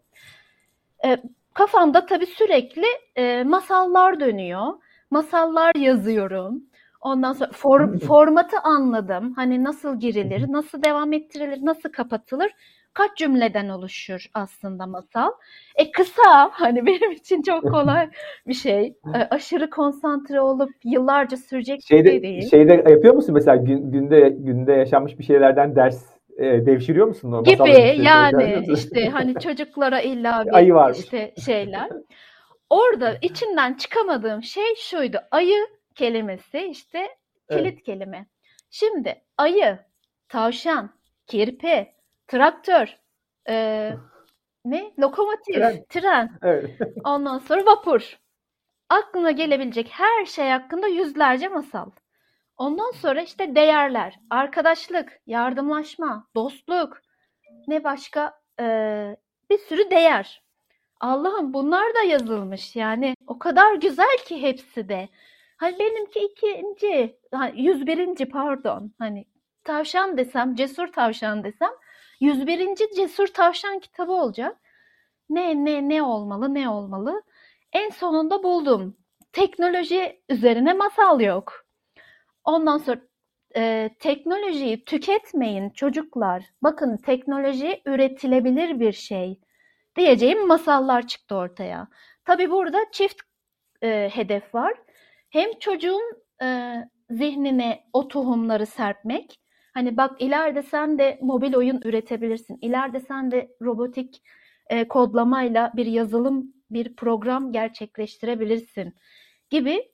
Ee, 1.06 1.18
kafamda 1.54 2.06
tabii 2.06 2.26
sürekli 2.26 2.88
e, 3.16 3.44
masallar 3.44 4.20
dönüyor. 4.20 4.74
Masallar 5.12 5.76
yazıyorum. 5.76 6.64
Ondan 7.06 7.34
sonra 7.34 7.50
for, 7.54 8.00
formatı 8.00 8.58
anladım. 8.64 9.34
Hani 9.36 9.64
nasıl 9.64 10.00
girilir, 10.00 10.46
nasıl 10.52 10.84
devam 10.84 11.14
ettirilir, 11.14 11.60
nasıl 11.66 11.90
kapatılır, 11.90 12.52
kaç 12.94 13.18
cümleden 13.18 13.70
oluşur 13.70 14.26
aslında 14.34 14.86
masal. 14.86 15.32
E 15.76 15.92
kısa, 15.92 16.50
hani 16.52 16.86
benim 16.86 17.12
için 17.12 17.42
çok 17.42 17.72
kolay 17.72 18.10
bir 18.48 18.54
şey. 18.54 18.86
E, 19.16 19.18
aşırı 19.32 19.70
konsantre 19.70 20.42
olup 20.42 20.70
yıllarca 20.84 21.38
sürecek 21.38 21.78
bir 21.78 21.84
Şeyde, 21.86 22.10
şey 22.10 22.24
değil. 22.24 22.50
şeyde 22.50 22.74
yapıyor 22.74 23.14
musun 23.14 23.34
mesela 23.34 23.56
gün, 23.56 23.92
günde 23.92 24.30
günde 24.30 24.74
yaşanmış 24.74 25.20
bir 25.20 25.24
şeylerden 25.24 25.76
ders 25.76 26.06
e, 26.38 26.66
devşiriyor 26.66 27.08
musun? 27.08 27.32
O 27.32 27.44
Gibi 27.44 27.96
yani 28.04 28.64
işte 28.74 29.10
hani 29.10 29.40
çocuklara 29.40 30.02
illa 30.02 30.46
bir 30.46 30.56
Ayı 30.56 30.74
varmış. 30.74 31.00
işte 31.00 31.34
şeyler. 31.46 31.90
Orada 32.70 33.14
içinden 33.22 33.74
çıkamadığım 33.74 34.44
şey 34.44 34.76
şuydu. 34.78 35.18
Ayı 35.32 35.75
kelimesi 35.96 36.60
işte 36.60 37.18
kilit 37.52 37.84
kelime. 37.84 38.26
Şimdi 38.70 39.22
ayı, 39.38 39.80
tavşan, 40.30 41.00
kirpi, 41.28 41.94
traktör, 42.28 42.98
e, 43.50 43.92
ne? 44.66 44.94
Lokomotif, 45.00 45.56
Tren. 45.56 45.86
tren, 45.90 46.40
Evet. 46.42 46.80
ondan 47.04 47.40
sonra 47.40 47.66
vapur. 47.66 48.20
Aklına 48.90 49.32
gelebilecek 49.32 49.90
her 49.92 50.26
şey 50.26 50.50
hakkında 50.50 50.88
yüzlerce 50.88 51.48
masal. 51.48 51.92
Ondan 52.58 52.92
sonra 52.92 53.22
işte 53.22 53.56
değerler, 53.56 54.20
arkadaşlık, 54.30 55.20
yardımlaşma, 55.26 56.28
dostluk, 56.36 57.02
ne 57.68 57.84
başka 57.84 58.46
Ee, 58.60 59.18
bir 59.50 59.58
sürü 59.58 59.92
değer. 59.92 60.44
Allah'ım 61.00 61.54
bunlar 61.54 61.96
da 61.96 62.02
yazılmış 62.02 62.76
yani 62.76 63.16
o 63.28 63.40
kadar 63.40 63.76
güzel 63.76 64.18
ki 64.26 64.42
hepsi 64.42 64.90
de. 64.90 65.10
Hani 65.58 65.80
benimki 65.80 66.20
ikinci, 66.20 67.20
ha, 67.32 67.52
101. 67.56 68.26
pardon. 68.30 68.94
Hani 69.00 69.26
tavşan 69.64 70.18
desem, 70.18 70.56
cesur 70.56 70.88
tavşan 70.88 71.44
desem 71.44 71.72
101. 72.20 72.76
cesur 72.96 73.28
tavşan 73.28 73.80
kitabı 73.80 74.12
olacak. 74.12 74.58
Ne 75.30 75.66
ne 75.66 75.90
ne 75.90 76.04
olmalı, 76.04 76.54
ne 76.54 76.70
olmalı? 76.70 77.24
En 77.74 77.90
sonunda 77.90 78.44
buldum. 78.44 78.98
Teknoloji 79.34 80.22
üzerine 80.30 80.74
masal 80.74 81.22
yok. 81.22 81.66
Ondan 82.44 82.78
sonra 82.78 83.02
e, 83.56 83.90
teknolojiyi 84.00 84.86
tüketmeyin 84.86 85.70
çocuklar. 85.70 86.46
Bakın 86.64 86.98
teknoloji 86.98 87.82
üretilebilir 87.86 88.80
bir 88.80 88.92
şey 88.92 89.40
diyeceğim 89.96 90.48
masallar 90.48 91.08
çıktı 91.08 91.36
ortaya. 91.36 91.88
Tabii 92.26 92.52
burada 92.52 92.78
çift 92.92 93.22
e, 93.84 94.10
hedef 94.14 94.56
var. 94.56 94.74
Hem 95.36 95.60
çocuğun 95.60 96.12
e, 96.44 96.76
zihnine 97.10 97.84
o 97.94 98.08
tohumları 98.08 98.66
serpmek. 98.66 99.40
Hani 99.74 99.98
bak 99.98 100.22
ileride 100.22 100.64
sen 100.64 101.00
de 101.00 101.20
mobil 101.22 101.56
oyun 101.56 101.82
üretebilirsin. 101.84 102.58
İleride 102.62 103.00
sen 103.00 103.32
de 103.32 103.50
robotik 103.62 104.22
e, 104.70 104.88
kodlamayla 104.88 105.72
bir 105.76 105.86
yazılım, 105.86 106.54
bir 106.70 106.96
program 106.96 107.52
gerçekleştirebilirsin 107.52 108.96
gibi 109.50 109.92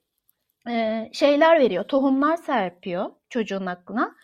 e, 0.69 1.09
şeyler 1.13 1.59
veriyor. 1.59 1.83
Tohumlar 1.83 2.37
serpiyor 2.37 3.11
çocuğun 3.29 3.65
aklına. 3.65 4.15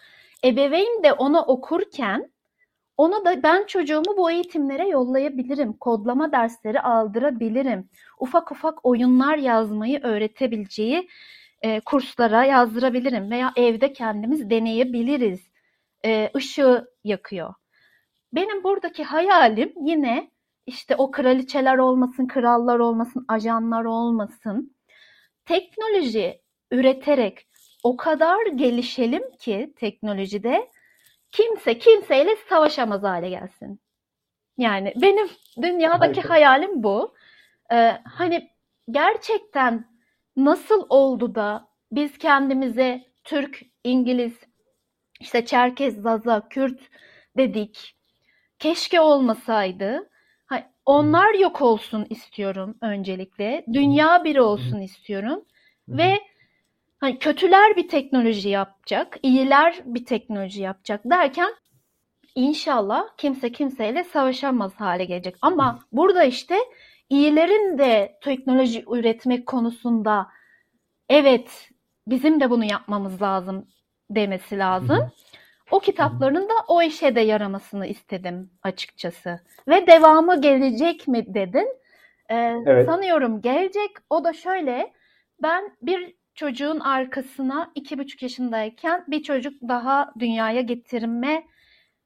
Ebeveyn 0.44 1.04
de 1.04 1.14
ona 1.14 1.46
okurken 1.46 2.32
ona 2.98 3.26
da 3.26 3.44
ben 3.44 3.66
çocuğumu 3.66 4.18
bu 4.18 4.32
eğitimlere 4.32 4.88
yollayabilirim. 4.88 5.74
Kodlama 5.74 6.32
dersleri 6.32 6.82
aldırabilirim. 6.82 7.90
Ufak 8.20 8.52
ufak 8.52 8.86
oyunlar 8.86 9.38
yazmayı 9.38 10.00
öğretebileceği 10.04 11.10
e, 11.62 11.80
kurslara 11.80 12.46
yazdırabilirim 12.46 13.32
veya 13.32 13.54
evde 13.56 13.94
kendimiz 13.94 14.50
deneyebiliriz. 14.50 15.40
E, 16.06 16.32
ışığı 16.36 16.88
yakıyor. 17.04 17.54
Benim 18.34 18.64
buradaki 18.64 19.04
hayalim 19.04 19.74
yine 19.82 20.32
işte 20.66 20.96
o 20.96 21.12
kraliçeler 21.12 21.78
olmasın, 21.78 22.28
krallar 22.28 22.80
olmasın, 22.80 23.26
ajanlar 23.28 23.86
olmasın. 23.86 24.76
Teknoloji 25.46 26.42
üreterek 26.72 27.48
o 27.84 27.98
kadar 27.98 28.46
gelişelim 28.46 29.24
ki 29.40 29.74
teknolojide 29.76 30.68
kimse 31.32 31.80
kimseyle 31.80 32.36
savaşamaz 32.50 33.04
hale 33.04 33.30
gelsin. 33.30 33.80
Yani 34.58 34.94
benim 34.96 35.28
dünyadaki 35.62 36.22
Harika. 36.22 36.30
hayalim 36.30 36.84
bu. 36.84 37.16
Ee, 37.72 38.02
hani 38.06 38.50
gerçekten 38.92 39.86
nasıl 40.36 40.86
oldu 40.90 41.36
da 41.36 41.68
biz 41.92 42.18
kendimize 42.18 43.06
Türk, 43.24 43.62
İngiliz, 43.84 44.34
işte 45.20 45.46
Çerkez, 45.46 46.02
Zaza, 46.02 46.50
Kürt 46.50 46.80
dedik. 47.38 47.96
Keşke 48.60 49.02
olmasaydı. 49.02 50.10
Onlar 50.86 51.34
yok 51.34 51.62
olsun 51.62 52.08
istiyorum 52.10 52.76
öncelikle. 52.82 53.66
Dünya 53.74 54.24
biri 54.24 54.42
olsun 54.42 54.82
istiyorum. 54.82 55.46
Ve 55.88 56.20
hani 57.00 57.20
kötüler 57.20 57.76
bir 57.76 57.88
teknoloji 57.88 58.50
yapacak, 58.50 59.18
iyiler 59.24 59.76
bir 59.86 60.06
teknoloji 60.06 60.62
yapacak 60.62 61.02
derken 61.06 61.54
inşallah 62.36 63.04
kimse 63.18 63.52
kimseyle 63.52 64.04
savaşamaz 64.04 64.74
hale 64.76 65.06
gelecek. 65.06 65.36
Ama 65.42 65.80
burada 65.92 66.24
işte 66.24 66.58
iyilerin 67.10 67.78
de 67.78 68.18
teknoloji 68.24 68.84
üretmek 68.88 69.46
konusunda 69.46 70.28
evet 71.10 71.70
bizim 72.08 72.40
de 72.40 72.50
bunu 72.50 72.66
yapmamız 72.66 73.22
lazım 73.22 73.68
demesi 74.10 74.58
lazım. 74.58 75.12
O 75.72 75.80
kitapların 75.80 76.50
da 76.50 76.54
o 76.68 76.82
işe 76.82 77.16
de 77.16 77.22
yaramasını 77.22 77.88
istedim 77.88 78.52
açıkçası. 78.64 79.40
Ve 79.68 79.88
devamı 79.88 80.42
gelecek 80.42 81.08
mi 81.08 81.34
dedin. 81.34 81.68
Ee, 82.30 82.56
Evet. 82.66 82.86
Sanıyorum 82.86 83.42
gelecek. 83.42 83.92
O 84.10 84.24
da 84.24 84.34
şöyle 84.34 84.94
Ben 85.44 85.76
bir 85.82 86.16
çocuğun 86.38 86.80
arkasına 86.80 87.72
iki 87.76 88.00
buçuk 88.00 88.22
yaşındayken 88.22 89.04
bir 89.08 89.24
çocuk 89.24 89.62
daha 89.62 90.14
dünyaya 90.20 90.62
getirme 90.62 91.44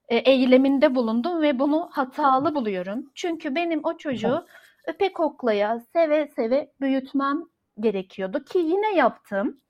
e, 0.09 0.17
eyleminde 0.17 0.95
bulundum 0.95 1.41
ve 1.41 1.59
bunu 1.59 1.89
hatalı 1.91 2.55
buluyorum. 2.55 3.11
Çünkü 3.15 3.55
benim 3.55 3.79
o 3.83 3.97
çocuğu 3.97 4.47
öpe 4.87 5.13
koklaya, 5.13 5.79
seve 5.93 6.27
seve 6.35 6.71
büyütmem 6.81 7.43
gerekiyordu 7.79 8.43
ki 8.43 8.57
yine 8.59 8.95
yaptım. 8.95 9.61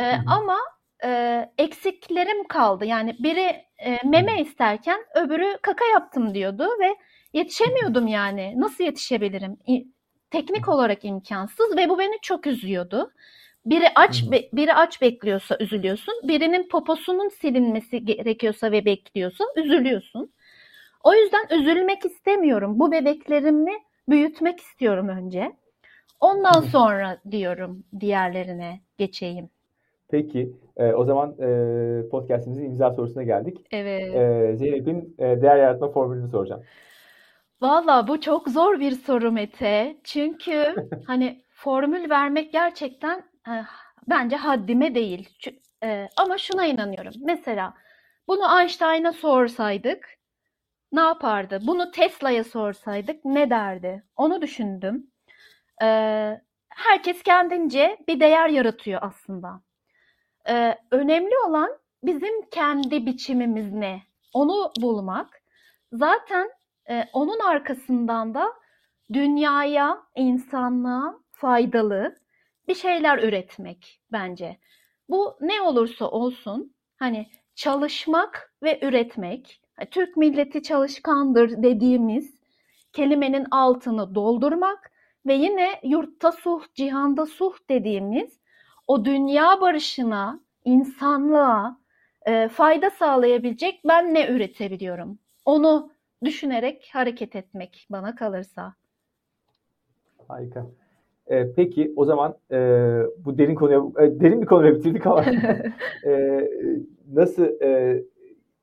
E, 0.00 0.04
ama 0.26 0.58
e, 1.04 1.50
eksiklerim 1.58 2.48
kaldı. 2.48 2.84
Yani 2.84 3.16
biri 3.18 3.64
e, 3.84 3.98
meme 4.04 4.40
isterken 4.40 5.00
öbürü 5.14 5.58
kaka 5.62 5.84
yaptım 5.84 6.34
diyordu 6.34 6.68
ve 6.80 6.96
yetişemiyordum 7.32 8.06
yani. 8.06 8.54
Nasıl 8.56 8.84
yetişebilirim? 8.84 9.58
Teknik 10.30 10.68
olarak 10.68 11.04
imkansız 11.04 11.76
ve 11.76 11.88
bu 11.88 11.98
beni 11.98 12.18
çok 12.22 12.46
üzüyordu. 12.46 13.10
Biri 13.66 13.84
aç 13.94 14.30
be, 14.32 14.48
biri 14.52 14.74
aç 14.74 15.02
bekliyorsa 15.02 15.56
üzülüyorsun. 15.60 16.14
Birinin 16.28 16.68
poposunun 16.68 17.28
silinmesi 17.28 18.04
gerekiyorsa 18.04 18.72
ve 18.72 18.84
bekliyorsa 18.84 19.44
üzülüyorsun. 19.56 20.32
O 21.04 21.14
yüzden 21.14 21.60
üzülmek 21.60 22.04
istemiyorum. 22.04 22.78
Bu 22.78 22.92
bebeklerimi 22.92 23.72
büyütmek 24.08 24.60
istiyorum 24.60 25.08
önce. 25.08 25.52
Ondan 26.20 26.60
sonra 26.60 27.18
diyorum 27.30 27.84
diğerlerine 28.00 28.80
geçeyim. 28.98 29.50
Peki 30.08 30.52
e, 30.76 30.92
o 30.92 31.04
zaman 31.04 31.34
e, 31.40 32.08
podcastimizin 32.08 32.64
imza 32.64 32.92
sorusuna 32.92 33.22
geldik. 33.22 33.58
Evet. 33.70 34.14
E, 34.14 34.56
Zeynep'in 34.56 35.14
e, 35.18 35.42
değer 35.42 35.56
yaratma 35.56 35.88
formülünü 35.88 36.28
soracağım. 36.28 36.62
Valla 37.60 38.08
bu 38.08 38.20
çok 38.20 38.48
zor 38.48 38.80
bir 38.80 38.90
soru 38.90 39.32
Mete. 39.32 39.96
Çünkü 40.04 40.74
hani 41.06 41.42
formül 41.48 42.10
vermek 42.10 42.52
gerçekten 42.52 43.22
bence 44.08 44.36
haddime 44.36 44.94
değil. 44.94 45.28
E, 45.82 46.08
ama 46.16 46.38
şuna 46.38 46.66
inanıyorum. 46.66 47.12
Mesela 47.20 47.74
bunu 48.28 48.60
Einstein'a 48.60 49.12
sorsaydık 49.12 50.08
ne 50.92 51.00
yapardı? 51.00 51.58
Bunu 51.66 51.90
Tesla'ya 51.90 52.44
sorsaydık 52.44 53.24
ne 53.24 53.50
derdi? 53.50 54.04
Onu 54.16 54.42
düşündüm. 54.42 55.10
E, 55.82 55.86
herkes 56.68 57.22
kendince 57.22 57.98
bir 58.08 58.20
değer 58.20 58.48
yaratıyor 58.48 59.00
aslında. 59.02 59.60
E, 60.48 60.78
önemli 60.90 61.34
olan 61.48 61.70
bizim 62.02 62.42
kendi 62.50 63.06
biçimimiz 63.06 63.72
ne? 63.72 64.02
Onu 64.32 64.72
bulmak. 64.80 65.42
Zaten 65.92 66.50
e, 66.90 67.04
onun 67.12 67.38
arkasından 67.38 68.34
da 68.34 68.52
dünyaya, 69.12 70.02
insanlığa 70.16 71.14
faydalı 71.32 72.16
bir 72.68 72.74
şeyler 72.74 73.18
üretmek 73.18 74.00
bence. 74.12 74.58
Bu 75.08 75.36
ne 75.40 75.60
olursa 75.60 76.10
olsun 76.10 76.74
hani 76.96 77.30
çalışmak 77.54 78.54
ve 78.62 78.80
üretmek, 78.82 79.60
Türk 79.90 80.16
milleti 80.16 80.62
çalışkandır 80.62 81.62
dediğimiz 81.62 82.34
kelimenin 82.92 83.46
altını 83.50 84.14
doldurmak 84.14 84.90
ve 85.26 85.34
yine 85.34 85.80
yurtta 85.82 86.32
suh, 86.32 86.62
cihanda 86.74 87.26
suh 87.26 87.54
dediğimiz 87.70 88.40
o 88.86 89.04
dünya 89.04 89.60
barışına, 89.60 90.40
insanlığa 90.64 91.78
e, 92.26 92.48
fayda 92.48 92.90
sağlayabilecek 92.90 93.80
ben 93.84 94.14
ne 94.14 94.28
üretebiliyorum? 94.28 95.18
Onu 95.44 95.90
düşünerek 96.24 96.90
hareket 96.92 97.36
etmek 97.36 97.86
bana 97.90 98.14
kalırsa. 98.14 98.74
Harika. 100.28 100.66
E, 101.30 101.52
peki 101.52 101.92
o 101.96 102.04
zaman 102.04 102.34
e, 102.50 102.56
bu 103.24 103.38
derin 103.38 103.54
konuya 103.54 103.78
e, 103.78 104.20
derin 104.20 104.42
bir 104.42 104.46
konuya 104.46 104.74
bitirdik 104.74 105.06
ama 105.06 105.24
e, 106.06 106.40
nasıl 107.12 107.62
e, 107.62 108.02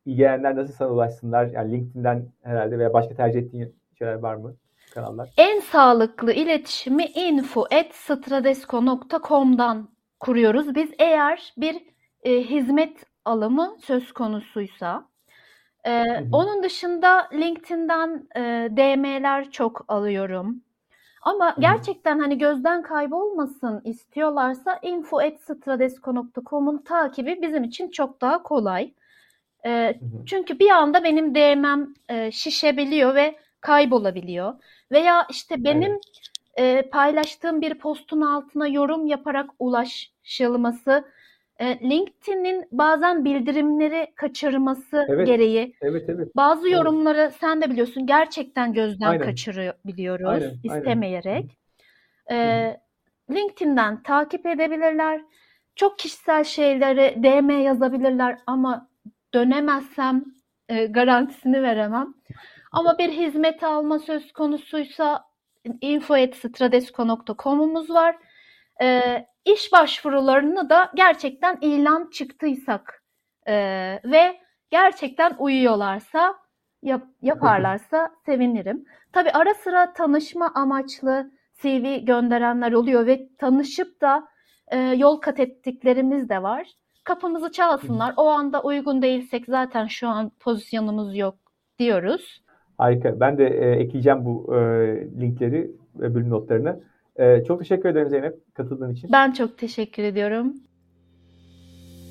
ilgilenenler 0.05 0.55
nasıl 0.55 0.73
sana 0.73 0.91
ulaşsınlar? 0.91 1.45
Yani 1.45 1.71
LinkedIn'den 1.71 2.25
herhalde 2.41 2.79
veya 2.79 2.93
başka 2.93 3.15
tercih 3.15 3.39
ettiğin 3.39 3.75
şeyler 3.97 4.13
var 4.13 4.35
mı? 4.35 4.55
Kanallar. 4.93 5.29
En 5.37 5.59
sağlıklı 5.59 6.33
iletişimi 6.33 7.05
info@stradesco.com'dan 7.05 9.89
kuruyoruz. 10.19 10.75
Biz 10.75 10.91
eğer 10.99 11.53
bir 11.57 11.75
e, 12.23 12.43
hizmet 12.43 13.05
alımı 13.25 13.75
söz 13.79 14.11
konusuysa 14.11 15.11
ee, 15.87 16.23
onun 16.31 16.63
dışında 16.63 17.27
LinkedIn'den 17.33 18.27
e, 18.35 18.69
DM'ler 18.77 19.51
çok 19.51 19.85
alıyorum. 19.87 20.61
Ama 21.21 21.55
gerçekten 21.59 22.19
hani 22.19 22.37
gözden 22.37 22.81
kaybolmasın 22.81 23.81
istiyorlarsa 23.83 24.79
info@stradesco.com'un 24.81 26.77
takibi 26.77 27.41
bizim 27.41 27.63
için 27.63 27.89
çok 27.89 28.21
daha 28.21 28.43
kolay. 28.43 28.93
E, 29.65 29.99
çünkü 30.25 30.59
bir 30.59 30.69
anda 30.69 31.03
benim 31.03 31.35
DM'm 31.35 31.93
e, 32.09 32.31
şişebiliyor 32.31 33.15
ve 33.15 33.35
kaybolabiliyor. 33.61 34.53
Veya 34.91 35.27
işte 35.29 35.63
benim 35.63 35.91
evet. 36.55 36.85
e, 36.85 36.89
paylaştığım 36.89 37.61
bir 37.61 37.73
postun 37.73 38.21
altına 38.21 38.67
yorum 38.67 39.07
yaparak 39.07 39.49
ulaşılması 39.59 41.05
LinkedIn'in 41.61 42.67
bazen 42.71 43.25
bildirimleri 43.25 44.07
kaçırması 44.15 45.05
evet, 45.09 45.27
gereği 45.27 45.75
evet, 45.81 46.09
evet, 46.09 46.35
bazı 46.35 46.67
evet. 46.67 46.77
yorumları 46.77 47.31
sen 47.39 47.61
de 47.61 47.69
biliyorsun 47.69 48.07
gerçekten 48.07 48.73
gözden 48.73 49.07
Aynen. 49.07 49.25
kaçırabiliyoruz 49.25 50.27
Aynen, 50.27 50.53
istemeyerek. 50.63 51.57
aynen. 52.29 52.41
Ee, 52.41 52.81
LinkedIn'den 53.31 54.03
takip 54.03 54.45
edebilirler. 54.45 55.21
Çok 55.75 55.99
kişisel 55.99 56.43
şeyleri 56.43 57.23
DM 57.23 57.49
yazabilirler 57.49 58.37
ama 58.47 58.89
dönemezsem 59.33 60.25
e, 60.69 60.85
garantisini 60.85 61.63
veremem. 61.63 62.13
Ama 62.71 62.97
bir 62.97 63.09
hizmet 63.09 63.63
alma 63.63 63.99
söz 63.99 64.31
konusuysa 64.31 65.23
info.stradesco.com'umuz 65.81 67.89
var. 67.89 68.15
Ee, 68.81 69.25
iş 69.45 69.71
başvurularını 69.73 70.69
da 70.69 70.91
gerçekten 70.95 71.57
ilan 71.61 72.09
çıktıysak 72.11 73.03
e, 73.47 73.55
ve 74.05 74.37
gerçekten 74.69 75.35
uyuyorlarsa 75.39 76.35
yap, 76.81 77.03
yaparlarsa 77.21 78.11
sevinirim. 78.25 78.85
Tabii 79.13 79.31
ara 79.31 79.53
sıra 79.53 79.93
tanışma 79.93 80.51
amaçlı 80.55 81.31
CV 81.61 82.05
gönderenler 82.05 82.71
oluyor 82.71 83.05
ve 83.05 83.29
tanışıp 83.37 84.01
da 84.01 84.27
e, 84.67 84.77
yol 84.77 85.17
kat 85.17 85.39
ettiklerimiz 85.39 86.29
de 86.29 86.43
var. 86.43 86.67
Kapımızı 87.03 87.51
çalsınlar. 87.51 88.13
O 88.17 88.27
anda 88.27 88.63
uygun 88.63 89.01
değilsek 89.01 89.45
zaten 89.47 89.87
şu 89.87 90.07
an 90.07 90.31
pozisyonumuz 90.39 91.17
yok 91.17 91.35
diyoruz. 91.79 92.43
Harika. 92.77 93.19
Ben 93.19 93.37
de 93.37 93.47
e, 93.47 93.71
ekleyeceğim 93.71 94.25
bu 94.25 94.55
e, 94.55 94.59
linkleri 95.21 95.71
ve 95.95 96.15
bölüm 96.15 96.29
notlarını. 96.29 96.90
Ee, 97.19 97.43
çok 97.47 97.59
teşekkür 97.59 97.89
ederim 97.89 98.09
Zeynep 98.09 98.55
katıldığın 98.55 98.93
için. 98.93 99.09
Ben 99.13 99.31
çok 99.31 99.57
teşekkür 99.57 100.03
ediyorum. 100.03 100.53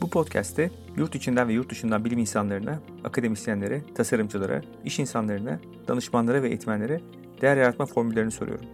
Bu 0.02 0.10
podcast'te 0.10 0.70
yurt 0.96 1.14
içinden 1.14 1.48
ve 1.48 1.52
yurt 1.52 1.70
dışından 1.70 2.04
bilim 2.04 2.18
insanlarına, 2.18 2.80
akademisyenlere, 3.04 3.82
tasarımcılara, 3.94 4.62
iş 4.84 4.98
insanlarına, 4.98 5.60
danışmanlara 5.88 6.42
ve 6.42 6.48
eğitmenlere 6.48 7.00
değer 7.40 7.56
yaratma 7.56 7.86
formüllerini 7.86 8.30
soruyorum. 8.30 8.66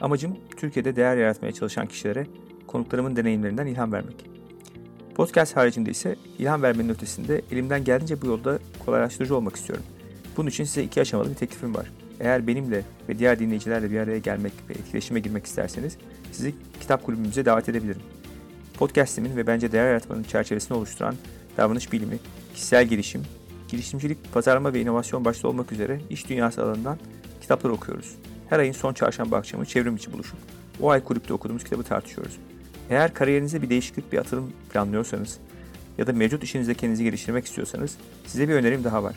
Amacım 0.00 0.36
Türkiye'de 0.56 0.96
değer 0.96 1.16
yaratmaya 1.16 1.52
çalışan 1.52 1.86
kişilere 1.86 2.26
konuklarımın 2.66 3.16
deneyimlerinden 3.16 3.66
ilham 3.66 3.92
vermek. 3.92 4.26
Podcast 5.14 5.56
haricinde 5.56 5.90
ise 5.90 6.16
ilham 6.38 6.62
vermenin 6.62 6.88
ötesinde 6.88 7.42
elimden 7.50 7.84
geldiğince 7.84 8.22
bu 8.22 8.26
yolda 8.26 8.58
kolaylaştırıcı 8.86 9.36
olmak 9.36 9.56
istiyorum. 9.56 9.84
Bunun 10.36 10.48
için 10.48 10.64
size 10.64 10.82
iki 10.82 11.00
aşamalı 11.00 11.30
bir 11.30 11.34
teklifim 11.34 11.74
var. 11.74 11.90
Eğer 12.22 12.46
benimle 12.46 12.82
ve 13.08 13.18
diğer 13.18 13.38
dinleyicilerle 13.38 13.90
bir 13.90 13.98
araya 13.98 14.18
gelmek 14.18 14.52
ve 14.68 14.72
etkileşime 14.72 15.20
girmek 15.20 15.46
isterseniz 15.46 15.96
sizi 16.32 16.54
kitap 16.80 17.04
kulübümüze 17.04 17.44
davet 17.44 17.68
edebilirim. 17.68 18.02
Podcast'imin 18.74 19.36
ve 19.36 19.46
bence 19.46 19.72
değer 19.72 19.86
yaratmanın 19.88 20.22
çerçevesini 20.22 20.76
oluşturan 20.76 21.14
davranış 21.56 21.92
bilimi, 21.92 22.18
kişisel 22.54 22.86
gelişim, 22.86 23.22
girişimcilik, 23.68 24.32
pazarlama 24.32 24.72
ve 24.74 24.80
inovasyon 24.80 25.24
başta 25.24 25.48
olmak 25.48 25.72
üzere 25.72 26.00
iş 26.10 26.28
dünyası 26.28 26.64
alanından 26.64 26.98
kitaplar 27.40 27.70
okuyoruz. 27.70 28.14
Her 28.48 28.58
ayın 28.58 28.72
son 28.72 28.92
çarşamba 28.92 29.36
akşamı 29.36 29.64
çevrim 29.64 29.96
içi 29.96 30.12
buluşup 30.12 30.38
o 30.80 30.90
ay 30.90 31.04
kulüpte 31.04 31.34
okuduğumuz 31.34 31.64
kitabı 31.64 31.82
tartışıyoruz. 31.82 32.38
Eğer 32.90 33.14
kariyerinizde 33.14 33.62
bir 33.62 33.70
değişiklik, 33.70 34.12
bir 34.12 34.18
atılım 34.18 34.52
planlıyorsanız 34.72 35.38
ya 35.98 36.06
da 36.06 36.12
mevcut 36.12 36.42
işinizde 36.42 36.74
kendinizi 36.74 37.04
geliştirmek 37.04 37.44
istiyorsanız 37.44 37.96
size 38.26 38.48
bir 38.48 38.54
önerim 38.54 38.84
daha 38.84 39.02
var 39.02 39.14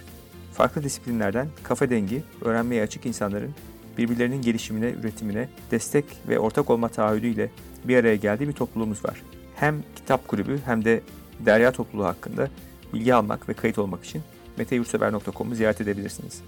farklı 0.56 0.84
disiplinlerden 0.84 1.48
kafa 1.64 1.90
dengi, 1.90 2.24
öğrenmeye 2.42 2.84
açık 2.84 3.06
insanların 3.06 3.52
birbirlerinin 3.98 4.42
gelişimine, 4.42 4.90
üretimine 4.90 5.50
destek 5.72 6.06
ve 6.28 6.40
ortak 6.40 6.70
olma 6.70 6.90
taahhüdüyle 6.90 7.52
bir 7.84 7.98
araya 7.98 8.16
geldiği 8.16 8.48
bir 8.48 8.54
topluluğumuz 8.54 9.06
var. 9.06 9.22
Hem 9.56 9.84
kitap 9.96 10.28
kulübü 10.28 10.60
hem 10.66 10.86
de 10.86 11.02
derya 11.40 11.72
topluluğu 11.72 12.06
hakkında 12.06 12.50
bilgi 12.94 13.14
almak 13.14 13.50
ve 13.50 13.54
kayıt 13.54 13.78
olmak 13.78 14.06
için 14.06 14.22
meteyursever.com'u 14.58 15.56
ziyaret 15.56 15.82
edebilirsiniz. 15.82 16.42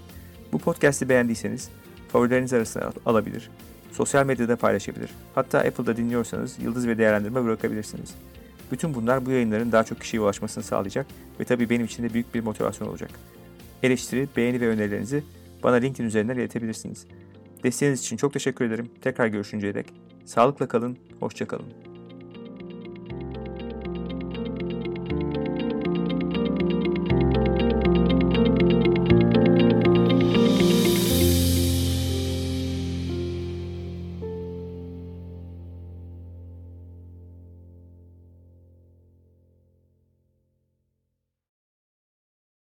Bu 0.52 0.60
podcast'i 0.60 1.10
beğendiyseniz 1.10 1.70
favorileriniz 2.12 2.54
arasına 2.54 2.92
alabilir, 3.06 3.50
sosyal 3.92 4.26
medyada 4.26 4.56
paylaşabilir. 4.56 5.10
Hatta 5.36 5.60
Apple'da 5.60 5.98
dinliyorsanız 5.98 6.60
yıldız 6.60 6.88
ve 6.88 6.98
değerlendirme 6.98 7.44
bırakabilirsiniz. 7.44 8.16
Bütün 8.72 8.96
bunlar 8.96 9.26
bu 9.26 9.32
yayınların 9.32 9.72
daha 9.72 9.84
çok 9.84 10.02
kişiye 10.02 10.22
ulaşmasını 10.22 10.64
sağlayacak 10.64 11.06
ve 11.40 11.44
tabii 11.44 11.70
benim 11.70 11.86
için 11.86 12.04
de 12.04 12.14
büyük 12.14 12.36
bir 12.36 12.44
motivasyon 12.44 12.88
olacak. 12.88 13.10
Eleştiri, 13.84 14.28
beğeni 14.38 14.62
ve 14.62 14.68
önerilerinizi 14.68 15.24
bana 15.64 15.76
LinkedIn 15.76 16.08
üzerinden 16.08 16.36
iletebilirsiniz. 16.36 17.08
Desteğiniz 17.64 18.00
için 18.00 18.18
çok 18.18 18.34
teşekkür 18.34 18.66
ederim. 18.66 18.90
Tekrar 19.02 19.28
görüşünceye 19.28 19.74
dek 19.74 19.86
sağlıkla 20.26 20.68
kalın, 20.68 20.98
hoşça 21.20 21.48
kalın. 21.48 21.87